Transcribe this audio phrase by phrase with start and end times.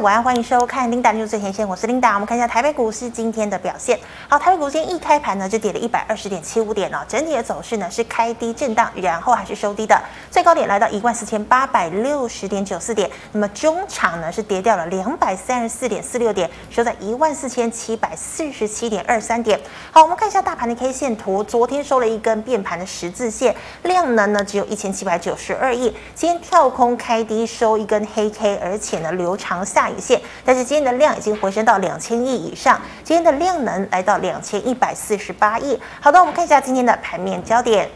[0.00, 2.14] 晚安，欢迎收看 Linda News 最前线，我是 Linda。
[2.14, 3.98] 我们看一下台北股市今天的表现。
[4.28, 10.00] 好，台北股今天一开盘呢就跌了一百二十点七五点哦，整体的走势呢是开低震荡，然后还是收低的，
[10.30, 13.10] 最高点来到一万四千八百六十点九四点。
[13.32, 19.58] 那么中场呢是跌掉了两百三十四点四六点，收在一万四千七百四十七点二三点。
[19.90, 35.78] 好，我们看一下大盘的 K 线图，昨天收了一根变盘的十字线，量能呢只有一千七百九十二亿，今天跳空开低收一根黑 K，而且呢留长下影线，但是今天的量已经回升到两千亿以上，今天的量能来到两千一百四十八亿。
[36.00, 37.88] 好的，我们看一下今天的盘面焦点。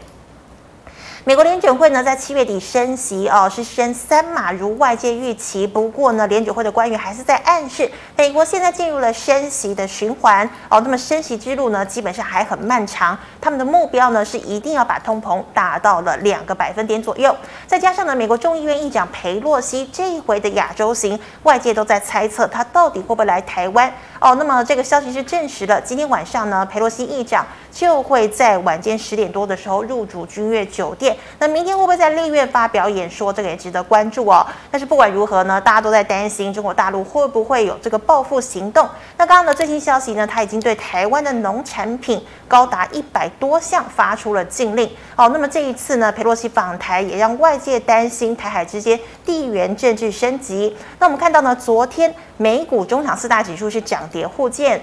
[1.25, 5.65] 美国联准会呢，在七月底升息哦，是升三码，如外界预期。
[5.65, 10.81] 不过呢，联准会的官员还是在暗示，美国现在进入了升息的循环哦。
[10.81, 13.17] 那么升息之路呢，基本上还很漫长。
[13.39, 17.33] 他们的目标呢，是一定要把通膨打到了两个百分点左右。
[17.65, 23.89] 再加上呢，美国众议院议长裴洛西这一回的亚洲行，外界都在猜测他到底会不会来台湾
[24.19, 24.35] 哦。
[24.35, 31.12] 那么这个消息是证实了，今天晚上呢，裴洛西议长就会在晚间十点多的时候入住君悦酒店。
[31.39, 33.33] 那明天会不会在立院发表演说？
[33.33, 34.45] 这个也值得关注哦。
[34.69, 38.87] 但是不管如何呢，大家都在担心中国大陆会不会有这个报复行动。
[39.17, 45.29] 那刚刚的最新消息呢，他已经对台湾的农产品高达一百多项发出了禁令哦。
[45.29, 50.75] 那么这一次呢，佩洛西访台也让外界担心台海之间地缘政治升级。
[50.99, 54.81] 那我们看到呢，昨天美股中场四大指数是涨跌互见。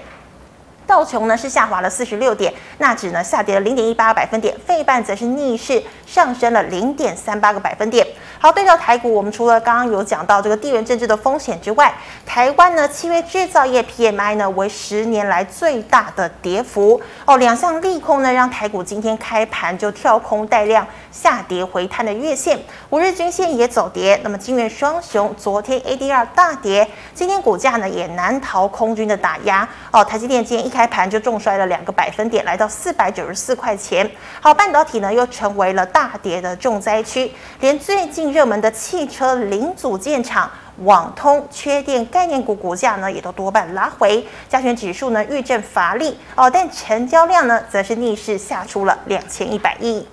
[0.87, 8.05] 道琼呢是下滑了四十六点，纳指呢下跌了零点一八个百分点，费半则是逆势上升了零点三八个百分点。
[8.39, 11.93] 好，对照台股，我们除了刚刚有讲到这个地缘政治的风险之外，
[12.25, 24.19] 台湾呢七月制造业 PMI 呢为十年来最大的跌幅哦，两项利空呢让台股今天开盘就跳空带量下跌回探的月线，五日均线也走跌。
[24.23, 34.09] 那么金圆双雄昨天 ADR 大跌，今天股价呢也难逃空军的打压哦，台积电今天一开盘就重摔了两个百分点，来到四百九十四块钱。
[34.39, 50.07] 好，半导体呢又成为了大跌的重灾区，连最近热门的汽车零组件厂网通、缺电概念股股价呢也都多半拉回，加权指数呢遇震乏力哦，但成交量呢则是逆势下出了两千一百亿。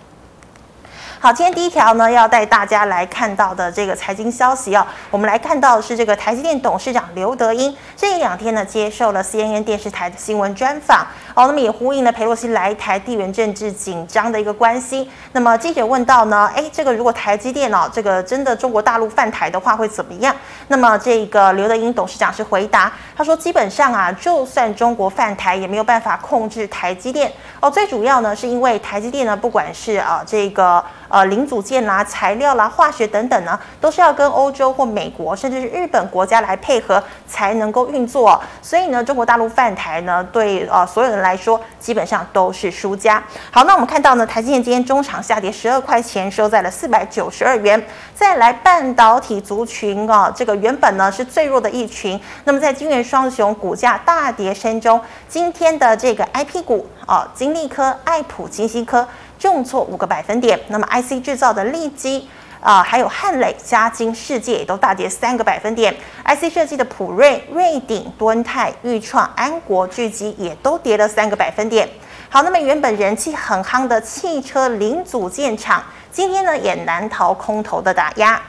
[1.20, 15.10] 好，今天第一条呢，要带大家来看到的这个财经消息哦，我们来看到的是这个台积电董事长刘德英这一两天呢，接受了 CNN 电视台的新闻专访哦，那么也呼应了裴洛西来台地缘政治紧张的一个关系。
[15.32, 20.32] 那么记者问到呢，哎，这个如果台积电哦，这个真的中国大陆犯台的话会怎么样？
[20.68, 30.80] 那么这个刘德英董事长是回答，他说基本上啊，就算中国犯台也没有办法控制台积电哦，最主要呢是因为台积电呢，不管是啊这个。
[31.08, 38.38] 呃，零组件啦、材料啦、化学等等呢，都是要跟欧洲或美国，甚至是日本国家来配合才能够运作。
[38.60, 43.22] 所以呢，中国大陆饭台呢，对呃所有人来说，基本上都是输家。
[43.50, 47.82] 好，那我们看到呢，台积电今天中场下跌十二块钱，收在了四百九十二元。
[48.14, 52.20] 再来，半导体族群啊，这个原本呢是最弱的一群。
[52.44, 59.06] 那么在晶圆双雄股价大跌声中，今天的这个 IP 股啊，晶粒科、爱普、晶心科。
[59.38, 62.28] 重挫五个百分点，那么 IC 制造的利基
[62.60, 65.94] 啊，还有汉磊、嘉金、世界也都大跌三个百分点。
[66.24, 71.88] IC 设计的普瑞、瑞鼎、敦泰、裕创、安国、聚积也都跌了三个百分点。
[72.28, 78.40] 好，那么原本人气很夯的汽车零组件厂，今天呢也难逃空头的打压。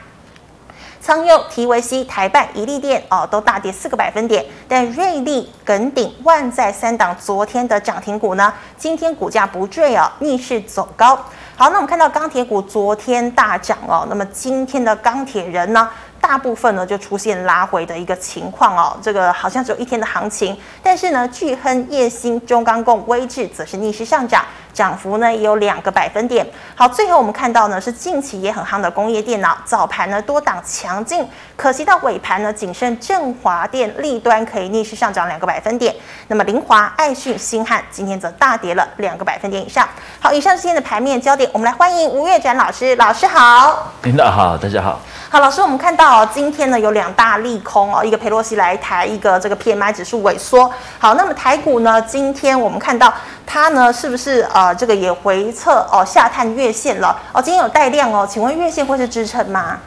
[1.01, 4.45] 仓优、提维西、台半、怡利电哦，都大跌四个百分点。
[4.67, 11.15] 但瑞利、耿鼎、万载三档昨天的涨停股呢，今天股价不坠哦，逆势走高。
[11.55, 15.89] 好，那我们看到钢铁股昨天大涨哦，那么今天的钢铁人呢？
[16.21, 24.43] 大部分呢就出现拉回的一个情况哦，这个好像只有一天的行情，但是呢，巨亨、烨兴、中钢共、威智则是逆势上涨，
[24.79, 26.47] 涨幅呢也有两个百分点。
[26.73, 31.27] 好，最后我们看到呢是近期也很夯的工业电脑，早盘呢多档强劲，
[31.57, 35.93] 可惜到尾盘呢仅剩振华电、立端可以逆势上涨两个百分点。
[36.29, 39.85] 那么凌华、爱讯、星汉今天则大跌了两个百分点以上。
[40.21, 43.91] 好，以上是今天的盘面焦点，我们来欢迎吴月展老师，老师好。
[44.03, 45.01] 领导好，大家好。
[45.29, 50.71] 好，老师，我们看到哦，今天呢有两大利空哦，一个佩洛西来台，一个这个 PMI 指数萎缩。
[50.97, 53.13] 好，那么台股呢，今天我们看到
[53.45, 57.41] 它呢是不是呃这个也回测哦下探月线了哦？
[57.41, 59.77] 今天有带量哦，请问月线会是支撑吗？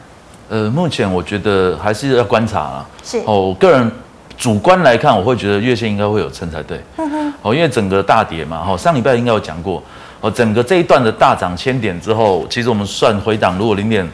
[0.48, 2.86] 呃，目前我觉得还是要观察啊。
[3.02, 3.90] 是哦，我个人
[4.36, 6.80] 主观来看，我会觉得月线应该会有撑才对。
[6.98, 7.34] 嗯哼。
[7.42, 9.82] 哦，因为整个大跌嘛，哈，上礼拜应该有讲过
[10.20, 14.08] 哦，整个这一段的大涨千点之后，其实我们算回档，如果零点。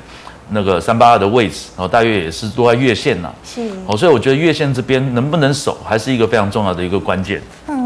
[0.51, 3.31] 那个三八二的位置，然后大约也是落在月线呐。
[3.45, 3.71] 是。
[3.87, 7.43] 哦，所以我觉得月线这边能不能守，还是一个非常重要的一个关键。
[7.67, 7.78] 嗯，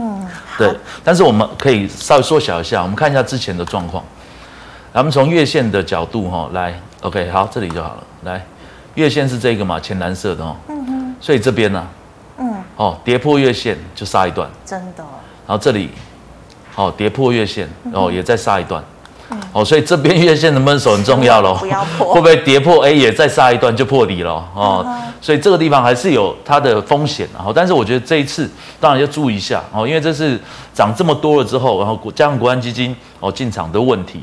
[0.70, 0.79] 对。
[1.03, 4.03] 但是我们可以稍微缩小一下，我们看一下之前的状况。
[4.93, 8.05] 咱们从月线的角度哈来，OK，好，这里就好了。
[8.25, 8.44] 来，
[8.94, 10.56] 月线是这个嘛，浅蓝色的哦。
[10.69, 11.14] 嗯哼。
[11.20, 11.87] 所以这边呢，
[12.38, 14.49] 嗯，哦，跌破月线就杀一段。
[14.67, 15.05] 真的。
[15.47, 15.91] 然后这里，
[16.75, 18.82] 哦，跌破月线，哦，也再杀一段。
[19.52, 21.55] 哦，所以这边月线能不能守很重要喽？
[21.55, 22.12] 不要破。
[22.14, 22.84] 会不会跌破？
[22.84, 24.87] 哎，也再杀一段就破底了哦。
[25.20, 27.29] 所以这个地方还是有它的风险。
[27.34, 28.50] 然后，但是我觉得这一次
[28.81, 30.38] 当然要注意一下哦，因为这是
[30.75, 34.23] 涨这么多了之后，然后加上国安基金哦进场的问题，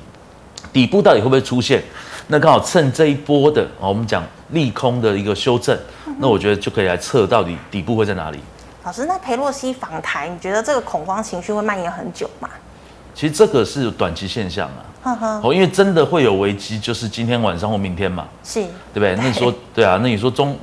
[0.74, 1.84] 底部到底会不会出现？
[2.28, 5.78] 那刚好趁这一波的哦，我们讲利空的一个修正，
[6.20, 8.40] 那我觉得就可以来测到底底部会在哪里。
[8.84, 12.48] 老师，那裴洛西访台，你觉得这个恐慌情绪会蔓延很久吗？
[13.20, 14.66] 其实这个是短期现象
[15.04, 15.42] 啊。
[15.44, 19.14] 哦，因为真的会有危机，就是今天晚上或明天嘛，是，对不对？
[19.18, 20.58] 那你说，对啊，那你说中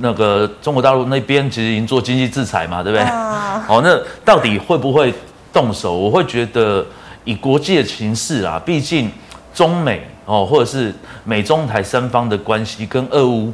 [0.00, 3.06] 那个中国大陆那边其实已经做经济制裁嘛，对不对？
[3.06, 5.14] 哦，哦，那到底会不会
[5.50, 5.94] 动手？
[5.94, 6.84] 我会觉得
[7.24, 9.10] 以国际的形势啊，毕竟
[9.54, 13.50] 中美哦，或者是美中台三方的关系跟俄乌，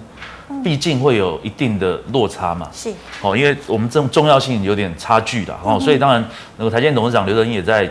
[0.64, 2.92] 毕竟会有一定的落差嘛，是，
[3.22, 6.24] 哦，因为我们这种重要性有点差距的哦，所以当然
[6.56, 7.88] 那个台积电董事长刘德英也在。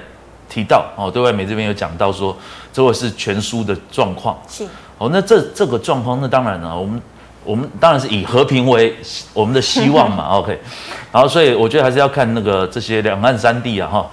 [0.50, 2.36] 提到哦，对外媒这边有讲到说，
[2.74, 4.38] 这会是全输的状况。
[4.48, 4.66] 是
[4.98, 7.02] 哦，那这这个状况，那当然了，我们
[7.46, 8.98] 我们当然是以和平为
[9.34, 10.28] 我们的希望嘛。
[10.40, 10.60] OK，
[11.12, 14.10] 然后所以我觉得还是要看那个这些两岸三地啊，哈，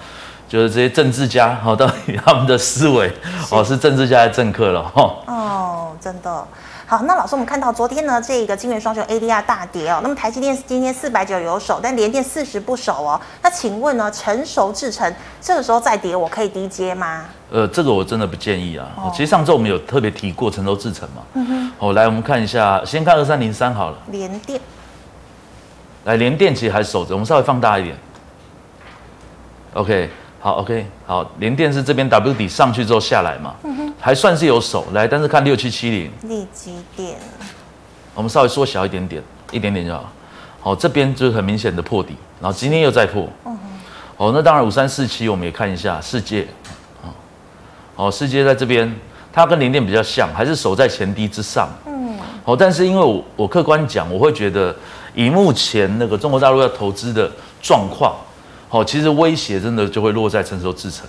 [0.47, 3.11] 就是这些政治家哈，到底他们的思维
[3.51, 5.15] 哦是政治家还是政客了哈。
[5.25, 6.47] 哦，真的。
[6.89, 9.99] 好，那老师，我们看到昨天呢，这个晶圆双雄 ADR 大跌哦。
[10.01, 13.19] 那么台积电今天四百九有守，但联电四十不守哦。
[13.41, 17.25] 那请问呢，成熟制成这个时候再跌，我可以低接吗？
[17.51, 18.87] 呃，这个我真的不建议啊。
[18.95, 21.21] 哦、其实上周我们有特别提过成熟制程嘛。
[21.33, 21.71] 嗯哼。
[21.77, 23.97] 好、哦，来我们看一下，先看二三零三好了。
[24.09, 24.57] 联电。
[26.05, 27.97] 来，联电其实还守着，我们稍微放大一点。
[29.73, 30.09] OK。
[30.47, 37.17] 好，OK，好，联电是这边 W 底上去之后下来嘛，嗯哼，还算是有手来，但是看六七七零，力积电，
[38.13, 39.21] 我们稍微缩小一点点，
[39.51, 40.09] 一点点就好。
[40.61, 43.27] 好，这边就是很明显的破底，然后今天又再破，
[44.15, 46.47] 哦，那当然五三四七我们也看一下世界，
[47.97, 48.89] 哦，世界在这边，
[49.33, 54.73] 它跟联电比较像，还是守在前低之上，嗯，哦，但是因为我我客观讲，我会觉得
[55.13, 57.29] 以目前那个中国大陆要投资的
[57.61, 58.15] 状况。
[58.69, 61.07] 好，其实威胁真的就会落在成熟制程。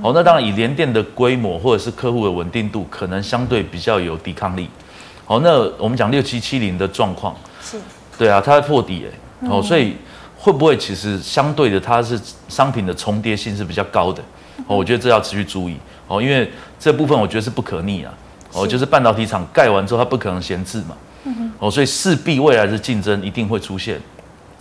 [0.00, 4.68] 好，那当然以联电的规模或者是客户的稳定度，可能相对比较有抵抗力。
[5.24, 7.76] 好，那我们讲六七七零的状况，是，
[8.16, 9.96] 对啊，它在破底哎，哦，所以
[10.36, 12.16] 会不会其实相对的它是
[12.48, 14.22] 商品的重叠性是比较高的？
[14.68, 15.76] 哦，我觉得这要持续注意。
[16.06, 16.48] 哦，因为
[16.78, 18.14] 这部分我觉得是不可逆啊。
[18.52, 20.96] 哦，就是半导体厂盖完之后，它不可能闲置嘛。
[21.58, 24.00] 哦，所以势必未来的竞争一定会出现。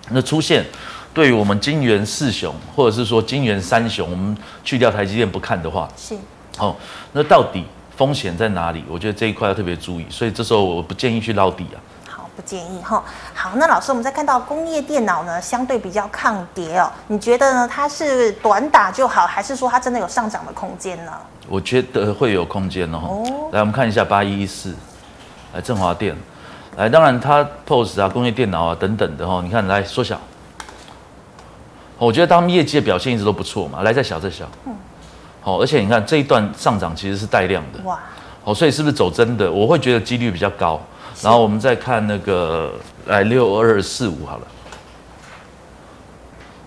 [0.10, 0.66] 那出现。
[1.14, 6.16] 对于我们金元四雄，或者是说金元三雄，我们去掉台积电不看的话，是
[6.60, 6.76] 哦，
[7.14, 7.66] 那到底
[7.98, 8.84] 风险在哪里？
[8.88, 11.78] 我觉得这一块要特别注意，所以这时候我不建议去捞底啊。
[12.08, 13.04] 好，不建议哈。
[13.34, 16.92] 好，那老师，我们再看到工业电脑呢，相对比较抗跌哦。
[17.08, 17.68] 你觉得呢？
[17.68, 21.12] 它是短打就好，还是说它真的有上涨的空间呢？
[21.48, 23.00] 我觉得会有空间哦。
[23.04, 24.76] 哦，来，我们看一下八一一四，
[25.54, 26.16] 来振华电，
[26.78, 30.20] 来，当然它 POS 啊，工业电脑啊等等的哈，你看来缩小。
[32.00, 34.74] 我觉得他们业绩的表现一直都不错嘛，来再小再小，嗯，
[35.42, 38.00] 好，而且你看这一段上涨其实是带量的，哇，
[38.44, 39.52] 好，所以是不是走真的？
[39.52, 40.82] 我会觉得几率比较高。
[41.22, 42.72] 然后我们再看那个
[43.08, 44.44] 来六二四五好了，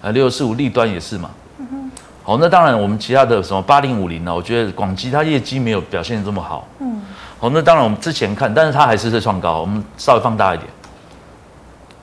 [0.02, 1.90] 啊六二四五立端也是嘛，嗯哼，
[2.22, 4.34] 好，那当然我们其他的什么八零五零呢？
[4.34, 7.00] 我觉得广基它业绩没有表现得这么好，嗯，
[7.38, 10.68] 好，那当然我们之前看，但是它还是在创高，我们稍微放大一点，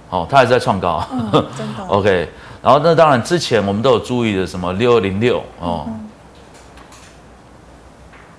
[0.10, 2.30] 好，它还是在创高，嗯，真的， OK。
[2.62, 5.88] 然后那当然，之前我们都有注意的什么六二零六哦，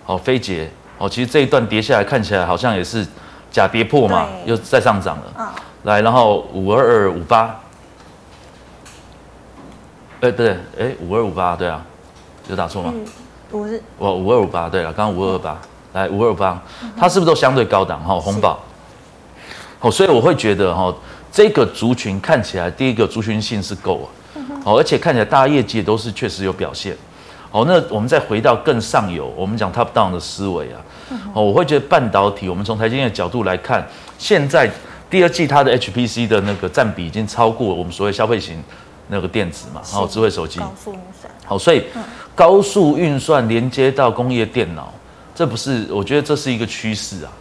[0.05, 3.07] 好飞捷哦，其实这一段跌下来看起来好像也是
[3.51, 5.25] 假跌破嘛，又再上涨了。
[5.39, 5.49] 哦、
[5.85, 7.59] 来，然后五二二五八，
[10.21, 11.83] 哎对，哎五二五八对啊，
[12.49, 12.93] 有打错吗？
[13.53, 15.59] 五是我五二五八对了，刚刚五二二八，
[15.95, 16.61] 来五二五八，
[16.95, 18.21] 它是不是都相对高档哈？
[18.21, 18.61] 红宝，
[19.81, 20.95] 哦，所以我会觉得哈。
[21.33, 24.09] 这个族群看起来，第一个族群性是够啊，
[24.65, 26.97] 哦，而且看起来大家业绩都是确实有表现，
[27.53, 30.81] 哦，那我们再回到更上游，我们讲 top down 的思维啊，
[31.33, 33.87] 哦，我会觉得半导体，我们从台积电的角度来看，
[34.19, 34.69] 现在
[35.09, 38.61] 第二季它的 HPC 的那个占比已经超过我们所谓消费型
[39.09, 41.85] 那个电子嘛，然后智慧手机，高速运算，好，所以
[42.35, 44.93] 高速运算连接到工业电脑，
[45.35, 47.33] 这不是，我觉得这是一个趋势啊。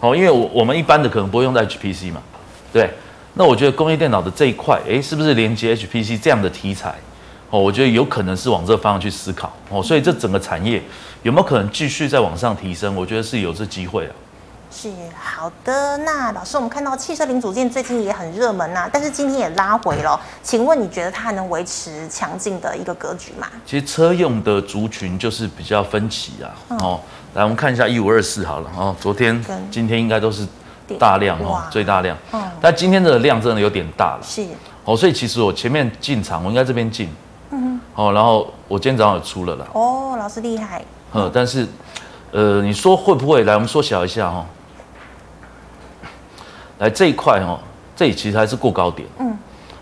[0.00, 2.22] 好，因为我我们一般的可能不会用到 HPC 嘛，
[2.72, 2.88] 对。
[3.38, 6.92] 那我觉得工业电脑的这一块，诶，是不是连接 HPC 这样的题材？
[7.50, 9.52] 哦，我觉得有可能是往这个方向去思考。
[9.70, 10.82] 哦，所以这整个产业
[11.22, 12.96] 有没有可能继续再往上提升？
[12.96, 14.12] 我觉得是有这机会啊。
[14.72, 20.20] 是好的，那老师，我们看到汽车零组件最近也很热门呐、啊，但是今天也拉回了。
[20.42, 23.46] 请问你觉得它还能维持强劲的一个格局吗？
[23.64, 26.50] 其实车用的族群就是比较分歧啊。
[26.70, 27.00] 嗯、哦，
[27.34, 28.70] 来我们看一下一五二四好了。
[28.76, 29.40] 哦，昨天、
[29.70, 30.44] 今天应该都是
[30.96, 32.16] 大量哦，最大量。
[32.32, 32.42] 嗯。
[32.60, 34.20] 但今天的量真的有点大了。
[34.22, 34.46] 是。
[34.84, 37.08] 哦，所以其实我前面进场，我应该这边进。
[37.50, 37.80] 嗯哼。
[37.94, 39.66] 哦，然后我今天早上也出了啦。
[39.74, 40.82] 哦，老师厉害。
[41.12, 41.66] 嗯，但是，
[42.32, 43.54] 呃，你说会不会来？
[43.54, 44.46] 我们缩小一下哈、哦。
[46.78, 47.58] 来这一块哦，
[47.96, 49.36] 这里其实还是过高点，嗯，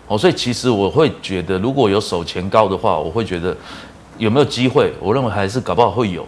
[0.07, 3.55] 哦，所以其实我会觉得，如果有手前高的话，我会觉得
[4.17, 4.91] 有没有机会？
[4.99, 6.25] 我认为还是搞不好会有，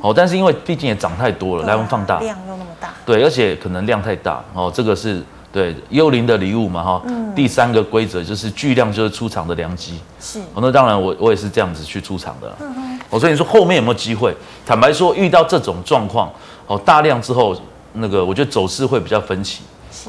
[0.00, 14.34] 哦，但是因为毕竟也涨太多了，啊、来我们放大量又那么大，对，而且可能量太大，哦，这个是对幽灵的礼物嘛，哈、哦，嗯，第三个规则就是巨量就是出场的良机，是，哦，那当然我我也是这样子去出场的，嗯嗯，哦，所以你说后面有没有机会？
[14.66, 16.30] 坦白说，遇到这种状况，
[16.66, 17.56] 哦，大量之后，
[17.94, 19.62] 那个我觉得走势会比较分歧。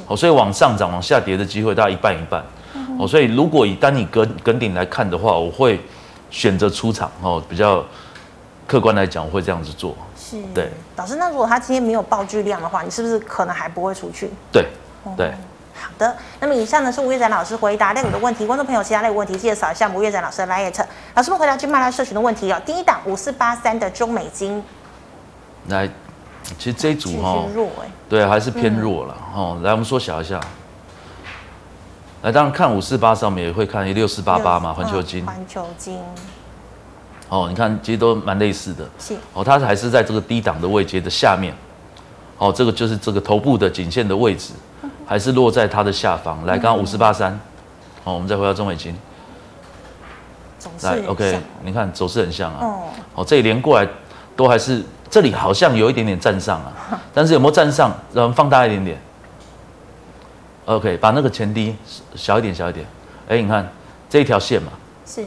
[0.08, 2.42] 哦，所以往上涨、往下跌的机会大概一半一半。
[3.00, 5.80] 哦，所以如果以单你跟跟顶来看的话，我会
[6.30, 7.10] 选择出场。
[7.22, 7.84] 哦，比较
[8.70, 9.96] 客观来讲，我会这样子做。
[10.16, 10.70] 是，对。
[10.96, 14.30] 老师，那如果他今天没有爆巨量的话，你是不是可能还不会出去？
[14.52, 14.68] 对，
[15.18, 15.30] 对。
[15.30, 15.38] 嗯、
[15.74, 18.46] 好的，那么以上呢是吴月展老师回答类股的问题。
[18.46, 20.86] 观众朋友，其他类股问题记得扫一下吴月展老师的 LINE。
[21.16, 22.62] 老师们回答金麦拉社群的问题哦。
[22.64, 24.64] 第一档五四八三的中美金。
[25.68, 25.90] 来。
[26.58, 27.46] 其实这一组哈，
[28.08, 29.60] 对，还是偏弱了哦。
[29.62, 30.40] 来，我们缩小一下。
[32.24, 35.24] 来，当然看五四八上面也会看六四八八嘛，环球金。
[35.24, 36.00] 环球晶。
[37.30, 38.88] 哦，你看，其实都蛮类似的。
[39.00, 39.16] 是。
[39.34, 41.54] 哦，它还是在这个低档的位阶的下面。
[42.38, 44.54] 哦，这个就是这个头部的颈线的位置，
[45.06, 46.46] 还是落在它的下方。
[46.46, 47.40] 来，刚刚五四八三。
[48.04, 48.96] 好，我们再回到中美金。
[50.82, 52.60] 来，OK，你看走势很像啊。
[52.62, 52.84] 哦。
[53.16, 53.88] 哦，这里连过来
[54.36, 54.84] 都还是。
[55.12, 57.90] 这里好像有一点点站上啊， 但是有没有站上？
[58.14, 58.96] 让我们放大一点点。
[60.66, 61.76] OK，把那个前低
[62.14, 62.86] 小一点，小一点。
[63.28, 63.68] 哎，你看
[64.08, 64.72] 这一条线嘛，
[65.08, 65.26] 是。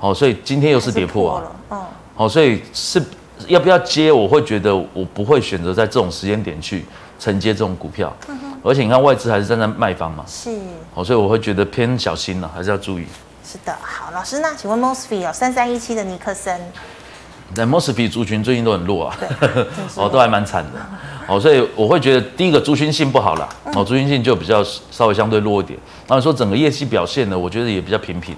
[0.00, 1.42] 好，所以今天又是跌破啊。
[1.70, 1.82] 嗯。
[2.16, 3.00] 好，所以是
[3.46, 4.10] 要不要接？
[4.10, 6.84] 我会觉得我不会选择在这种时间点去
[7.18, 8.10] 承接这种股票。
[8.28, 8.60] 嗯哼。
[8.64, 10.24] 而且你看外资还是站在卖方嘛。
[10.26, 10.50] 是。
[10.94, 13.04] 好，所以我会觉得偏小心了，还是要注意。
[13.44, 16.58] 是的，好，老师，那请问 Mosfet 哦，三三一七的尼克森。
[17.52, 19.18] 在 Mosfet 族群最近都很弱啊，
[19.96, 20.78] 哦，都还蛮惨的，
[21.26, 25.76] 哦，所以我会觉得第一个族群性不好啦，哦，族群性就比较稍微相对弱一点。
[26.06, 28.36] 然后说整个业绩表现呢，我觉得也比较平平。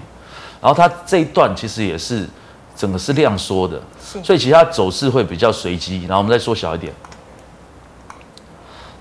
[0.63, 2.25] 然后它这一段其实也是
[2.73, 3.81] 整个是量缩的，
[4.23, 6.05] 所以其他走势会比较随机。
[6.07, 6.93] 然后我们再缩小一点，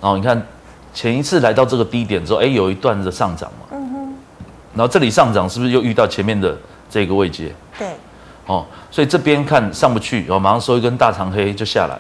[0.01, 0.45] 然后你看
[0.93, 4.15] 前一次来到这个低点之后，哎，有一段的上涨嘛，嗯哼，
[4.75, 6.59] 然后这里上涨是不是又遇到前面的
[6.91, 7.55] 这个位阶？
[7.79, 7.89] 对。
[8.47, 11.97] 哦，所以这边看上不去，然后马上收一根大长黑就下来，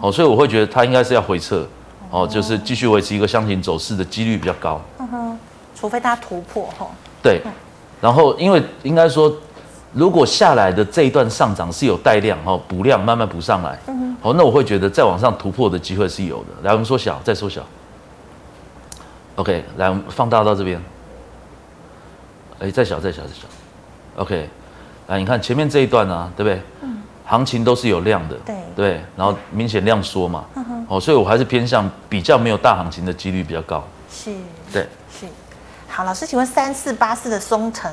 [0.00, 1.64] 哦，所以我会觉得它应该是要回撤，
[2.10, 5.38] 哦，就是继续维持一个箱型走势的几率比较高，嗯哼，
[5.78, 6.88] 除非它突破哈，
[7.22, 7.40] 对，
[8.00, 9.32] 然后因为应该说，
[9.92, 13.78] 如果下来的这一段上涨是有带量哈，补量慢慢补上来，
[14.20, 16.46] 好，那我会觉得再往上突破的机会是有的。
[16.62, 17.64] 来，我们缩小，再缩小
[19.36, 20.82] ，OK，来，我们放大到这边，
[22.58, 23.46] 哎，再小，再小，再小
[24.16, 24.48] ，OK。
[25.08, 26.60] 来，你看前面这一段呢、啊，对不对？
[26.82, 26.98] 嗯。
[27.24, 28.36] 行情都是有量的。
[28.44, 28.56] 对。
[28.76, 29.00] 对。
[29.16, 30.44] 然后明显量缩嘛。
[30.86, 33.82] 哦，所以我还是偏向比较没有大行情的几率比较高。
[34.10, 34.30] 是。
[34.70, 34.86] 对。
[35.10, 35.24] 是。
[35.98, 37.92] 好，老师，请问三四八四的松藤。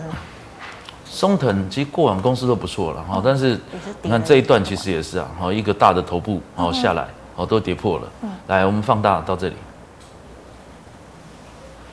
[1.09, 3.59] 松藤其实过往公司都不错了哈，但是
[4.03, 8.07] 你看这一段其实也是啊，好一个大的头部，好下来，好都跌破了。
[8.21, 8.29] 嗯。
[8.45, 9.55] 来，我们放大到这里。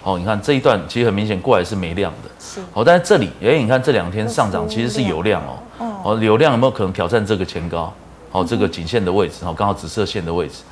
[0.02, 2.61] 哦，你看这一段其实很明显过来是没量的，是。
[2.75, 5.99] 哦，但是这里，哎，你看这两天上涨其实是有量哦。
[6.04, 7.90] 哦，有量有没有可能挑战这个前高？
[8.32, 10.62] 哦，这个颈线的位置，哦，刚好紫色线的位置。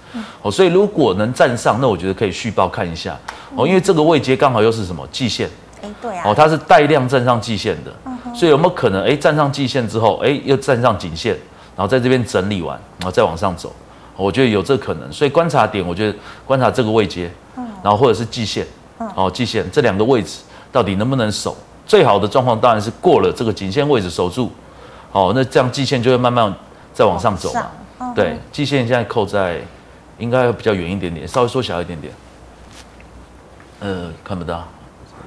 [0.43, 3.17] 哦，所以如果能站上，那我觉得可以续报看一下。
[3.55, 5.49] 哦，因为这个位阶刚好又是什么季线？
[5.83, 6.23] 哎，对啊。
[6.27, 7.95] 哦，它是带量站上季线的，
[8.35, 11.35] 所以有没有可能，哎，站上季线之后，哎，又站上颈线，
[11.77, 13.73] 然后在这边整理完，然后再往上走？
[14.17, 17.31] 我觉得有这可能，所以观察点，我觉得观察这个位阶，
[17.83, 18.67] 然后或者是季线。
[19.15, 20.41] 哦，季线这两个位置
[20.71, 21.57] 到底能不能守？
[21.87, 24.53] 最好的状况当然是过了这个颈线位置守住。
[25.13, 26.55] 哦，那这样季线就会慢慢
[26.93, 27.67] 再往上走嘛。
[27.99, 29.61] 哦、对，季线现在扣在
[30.19, 32.13] 应该比较远一点点，稍微缩小一点点。
[33.81, 34.67] 呃，看不到，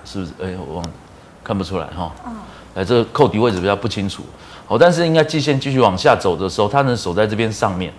[0.05, 0.31] 是不是？
[0.41, 0.89] 哎，我忘了，
[1.43, 2.11] 看不出来哈。
[2.23, 2.31] 哦。
[2.75, 4.23] 哎，这个扣底位置比较不清楚。
[4.67, 7.93] 哦，但是应该季线继续往下走的时候，它能守在这边上面，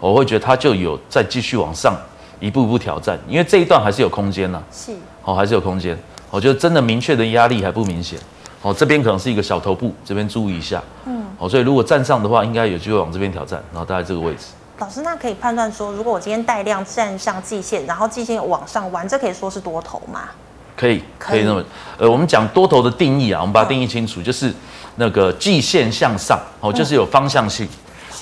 [0.00, 1.94] 我会觉得它就有再继续往上
[2.40, 4.62] 一步一步挑战，因为这一段还是有空间呐。
[4.72, 4.92] 是，
[5.24, 5.98] 哦，还是有空间。
[6.30, 8.18] 我觉得真的明确的压力还不明显。
[8.64, 10.82] 哦，这边可能是一个小头部，这边注意一下。
[11.04, 11.22] 嗯。
[11.38, 14.46] 哦，所以如果站上的话，应该有机会往这边挑战，然后大概这个位置。
[14.78, 20.30] 老师，那可以判断说，如果我今天带量站上季线，然后季线往上弯，这可以说是多头吗？
[20.76, 21.62] 可以，可以那么。
[21.98, 24.52] 呃，我们讲多头的定义啊，我们把它定义清楚，嗯、就是
[24.96, 27.68] 那个季线向上，哦，就是有方向性。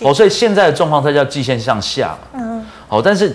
[0.01, 2.17] 嗯、哦，所以现在的状况它叫季线向下。
[2.35, 2.63] 嗯。
[2.89, 3.35] 哦，但是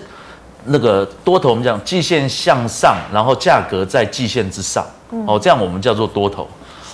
[0.66, 4.84] 那个多头我们讲季线向上，然后价格在季线之上。
[5.10, 6.46] 嗯、哦，这样我们叫做多头。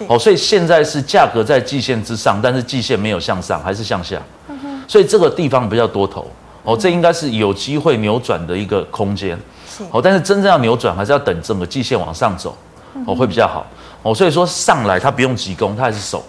[0.09, 4.21] 哦，所以现在是价格在季线之上，但是季线没有向上，还是向下。
[4.49, 6.27] 嗯、哼所以这个地方比较多头。
[6.63, 9.39] 哦，这应该是有机会扭转的一个空间。
[9.69, 9.85] 是。
[9.91, 12.57] 哦，但是真正要扭转，还是要等整个季线往上走，
[13.07, 13.67] 哦，会比较好。
[14.03, 16.25] 哦，所以说上来它不用急攻，它还是守。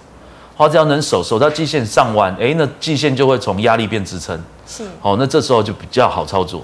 [0.57, 4.37] 它只要能守，守到季线上弯，哎，那季线就会从压力变支撑。
[4.67, 4.83] 是。
[5.01, 6.61] 哦，那这时候就比较好操作。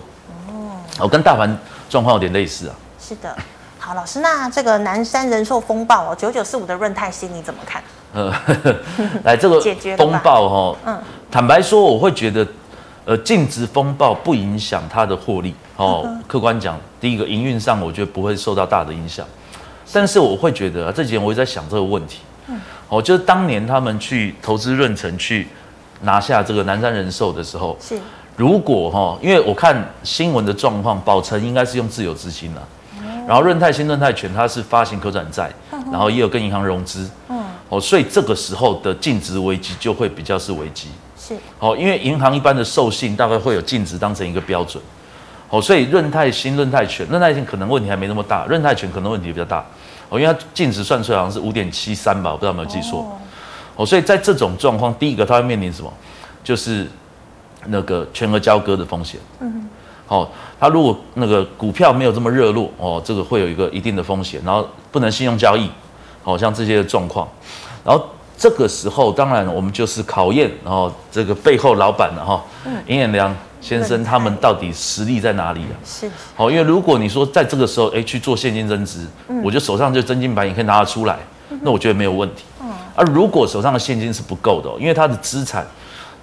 [0.47, 0.75] 哦。
[0.99, 1.57] 哦，跟大盘
[1.89, 2.75] 状况有点类似啊。
[2.99, 3.35] 是的。
[3.83, 7.81] 好，老师，那这个南山人寿风暴哦，九九四五的润泰新你怎么看？
[8.13, 8.31] 呃，
[9.23, 9.59] 来这个
[9.97, 12.45] 风暴哦，嗯，坦白说，我会觉得，
[13.05, 16.03] 呃，净值风暴不影响它的获利哦。
[16.05, 19.25] 嗯、客观讲，第一个营运上，我觉得不会受到大的影响。
[19.91, 22.19] 但是我会觉得、啊，这几天我一直在想这个问题。
[22.49, 22.61] 嗯。
[22.87, 25.47] 哦，就是当年他们去投资润城去
[26.01, 27.99] 拿下这个南山人寿的时候，是。
[28.37, 32.61] 如果哈、哦，因为我看新闻的状况，宝成应该是用自有资金了。
[33.31, 35.49] 然后润泰新、润泰全，它是发行可转债，
[35.89, 44.83] 然后也有跟银行融资，嗯，哦，所以这个时候的净值危机就会比较是危机，是，哦，因为银行一般的授信大概会有净值当成一个标准，
[45.49, 49.65] 哦，所以润泰新、润泰全，润泰新可能问题还没那么大，润泰全可能问题比较大，
[50.09, 53.17] 哦，因为它净值算出来好像是五点七三吧，我不知道有没有记错，
[53.77, 55.89] 哦，所以在这种状况，第一个它会面临什么？
[56.43, 56.85] 就是
[57.67, 59.69] 那个全额交割的风险，嗯。
[60.11, 60.27] 哦，
[60.59, 65.69] 他如果那个股票没有这么热络，哦，这个会有一个一定的风险，然后不能信用交易，
[66.21, 67.25] 好、哦、像这些的状况，
[67.85, 68.05] 然后
[68.37, 72.43] 这个时候当然我们就是考验，然后这个背后老板的哈，
[72.87, 75.79] 尹衍良先生他们到底实力在哪里啊？
[75.85, 81.17] 是，好、哦，因为如果你说在这个时候哎去做现金增资，嗯、我就手上就真金白银可以拿得出来，
[81.51, 82.43] 嗯、那我觉得没有问题。
[82.61, 85.65] 嗯，而如果手上的现金是不够的，因为他的资产，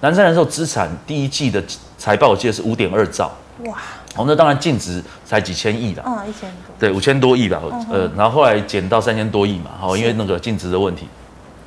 [0.01, 1.63] 南山人寿资产第一季的
[1.97, 3.31] 财报我记得是五点二兆。
[3.65, 3.77] 哇，
[4.15, 11.07] 哦，那当然净值才几千亿啦，嗯，一千多，对，五千多亿吧，嗯、呃，然后后来减到三千多亿嘛，好，因为那个净值的问题，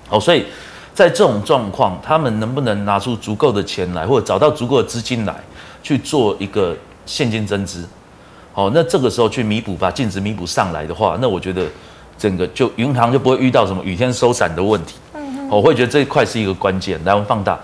[0.08, 0.46] 哦，所以
[0.94, 5.34] 在这种状况，他们能不能拿出足够的钱来，或者找到足够的资金来
[5.82, 6.74] 去做一个
[7.04, 7.86] 现金增资，
[8.54, 11.66] 好，那这个时候去弥补，把净值弥补上来的话，那我觉得
[12.16, 17.60] 整个就银行就不会遇到什么雨天收伞的问题，嗯哼，我会觉得这一块是一个关键，来，我们放大。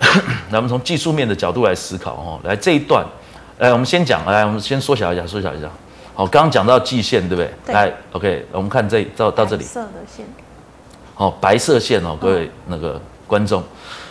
[0.50, 3.04] 那我们从技术面的角度来思考哦，来这一段，
[3.58, 5.68] 来我们先讲，来我们先缩小一下，缩小一下。
[6.14, 7.52] 好，刚刚讲到季线，对不对？
[7.66, 7.74] 对。
[7.74, 9.62] 来，OK，我们看这到到这里。
[9.62, 10.26] 白色的线。
[11.14, 13.62] 好，白色线哦，各位那个观众，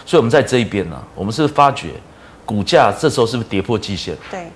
[0.06, 1.90] 所以我们在这一边呢，我们是发觉
[2.46, 4.16] 股价这时候是不是跌破季线？
[4.30, 4.48] 对。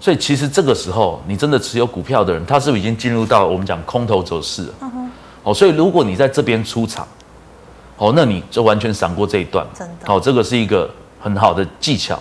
[0.00, 4.74] 所以其实这个时候，你真的持有股票的人，他是不是已经进入到我们讲空头走势了？
[4.80, 5.10] 嗯哼。
[5.42, 7.06] 哦，所以如果你在这边出场。
[7.98, 10.12] 哦，那你就完全闪过这一段，真的。
[10.12, 10.88] 哦，这个是一个
[11.20, 12.18] 很好的技巧。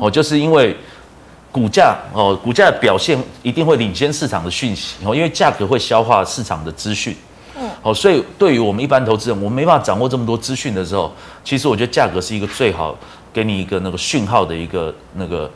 [0.00, 0.74] 哦，就是因为
[1.52, 4.96] 股价哦，股价的表现一定会领先市场的讯息。
[5.04, 7.14] 哦，因为价格会消化市场的资讯。
[7.56, 7.68] 嗯。
[7.82, 11.12] 哦，所以对于我们一般投资人，我们没办法掌握这么多资讯的时候，
[11.44, 12.96] 其实我觉得价格是一个最好
[13.32, 15.50] 给你一个那个讯号的一个那个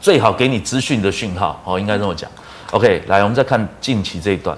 [0.00, 1.60] 最好给你资讯的讯号。
[1.64, 2.30] 哦，应该这么讲。
[2.70, 4.56] OK，来，我们再看近期这一段。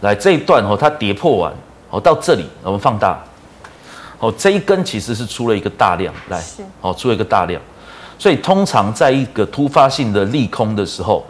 [0.00, 1.52] 来，这一段哦，它跌破完。
[1.90, 3.18] 哦，到这里我们放大，
[4.16, 7.60] 好，这一根其实是出了一个大量，来，是哦，出了一个大量，
[8.16, 11.26] 所以通常在一个突发性的利空的时候，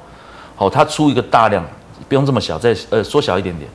[0.55, 1.65] 好，它出一个大量，
[2.09, 3.67] 不用这么小，再呃缩小一点点，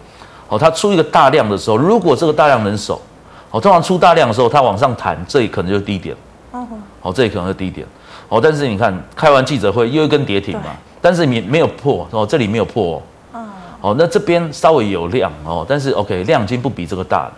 [0.48, 3.02] 好，它出一个大量的时候，如果这个大量能守，
[3.50, 6.16] 好，通常出大量的时候，它往上弹，这里可能就是低点，
[6.52, 6.68] 哦，
[7.02, 7.88] 哦，这里可能是低点，
[8.30, 13.02] 哦，但是你看开完记者会又一根跌停嘛，但是你没有破，哦，这里没有破哦。
[13.86, 17.34] 哦，那这边稍微有量哦，但是 OK 量已经不比这个大了，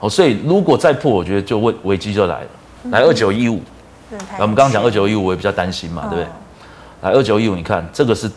[0.00, 2.48] 哦，所以如果再破，我觉得就危危机就来了。
[2.90, 3.62] 来二九一五，
[4.40, 6.26] 我们刚刚讲二九一五，我也比较担心嘛，对不对？
[7.02, 8.28] 来二九一五，你看这个是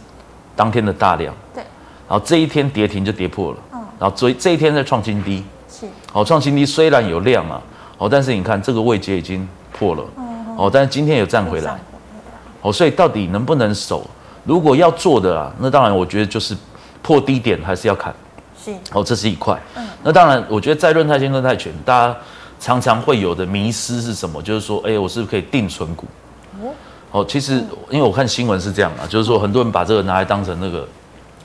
[0.56, 1.64] 当天的大量，对，
[2.08, 3.80] 然后这一天跌停就跌破了，嗯。
[3.98, 7.60] 然后这这一天在创新低，是，哦，创新低虽然有量啊，
[7.98, 10.04] 哦，但是你看这个位阶已经破了，
[10.58, 11.80] 哦，但是今天有站回来，
[12.62, 14.06] 哦，所以到底能不能守？
[14.44, 16.56] 如果要做的啊，那当然我觉得就是。
[17.02, 18.14] 破低点还是要砍，
[18.64, 19.60] 是哦，这是一块。
[19.76, 22.18] 嗯，那当然，我觉得在润泰新、润泰全，大家
[22.60, 24.42] 常常会有的迷失是什么？
[24.42, 26.06] 就是说，哎，我是不是可以定存股？
[26.62, 26.74] 哦，
[27.12, 27.54] 哦，其实
[27.90, 30.88] 因为我看新闻是这样啊，就是说很多人把这个拿来当成那个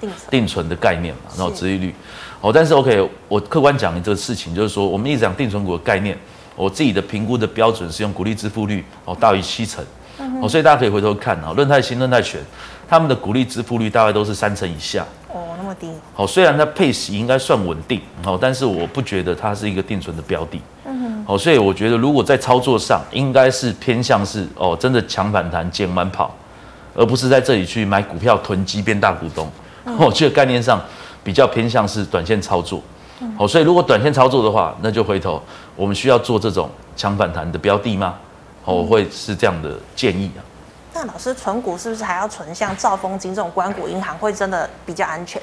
[0.01, 1.95] 定定存的概念嘛，然后殖利率。
[2.43, 6.19] 哦，但是 OK，我客观讲这个事情，就是说我们一直讲定存股的概念，
[6.55, 9.83] 我自己的评估的标准是用股利支付率哦大于七成。
[10.43, 12.41] 哦，所以大家可以回头看啊，润泰新、润泰全，
[12.89, 15.05] 他们的股利支付率大概都是三成以下。
[15.37, 15.91] 哦，那么低。
[16.15, 20.61] 好，虽然它配息应该算稳定，好，但是我不觉得它是一个定存的标的。
[20.87, 21.25] 嗯哼。
[21.27, 26.35] 好，所以我觉得如果在操作上，应该是偏向是哦，真的强反弹、捡完跑，
[26.95, 29.51] 而不是在这里去买股票囤积变大股东。
[29.99, 30.81] 我觉得概念上
[31.23, 32.81] 比较偏向是短线操作。
[33.37, 35.43] 好，所以如果短线操作的话，那就回头
[35.75, 38.15] 我们需要做这种强反弹的标的吗？
[38.65, 40.41] 我会是这样的建议啊。
[40.97, 45.41] 那老师存股是不是还要存像兆丰金这种关股银行会真的比较安全？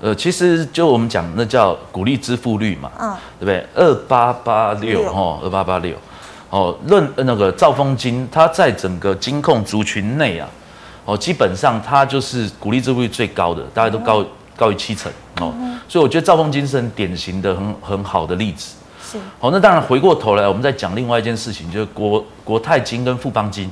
[0.00, 3.66] 呃，其实就我们讲那叫股利支付率嘛，嗯，对不对？
[3.74, 5.96] 二八八六哈，二八八六，
[6.50, 10.48] 哦，论那个兆丰金，它在整个金控族群内啊，
[11.04, 18.76] 哦，基本上它就是股利支付率最高的，大概都高、嗯、高于七成哦，嗯、所以我觉得兆丰金是很典型的很很好的例子。
[19.02, 19.18] 是。
[19.40, 23.70] 好，那当然回过头来，我们再讲另外一件事情，就是国国泰金跟富邦金，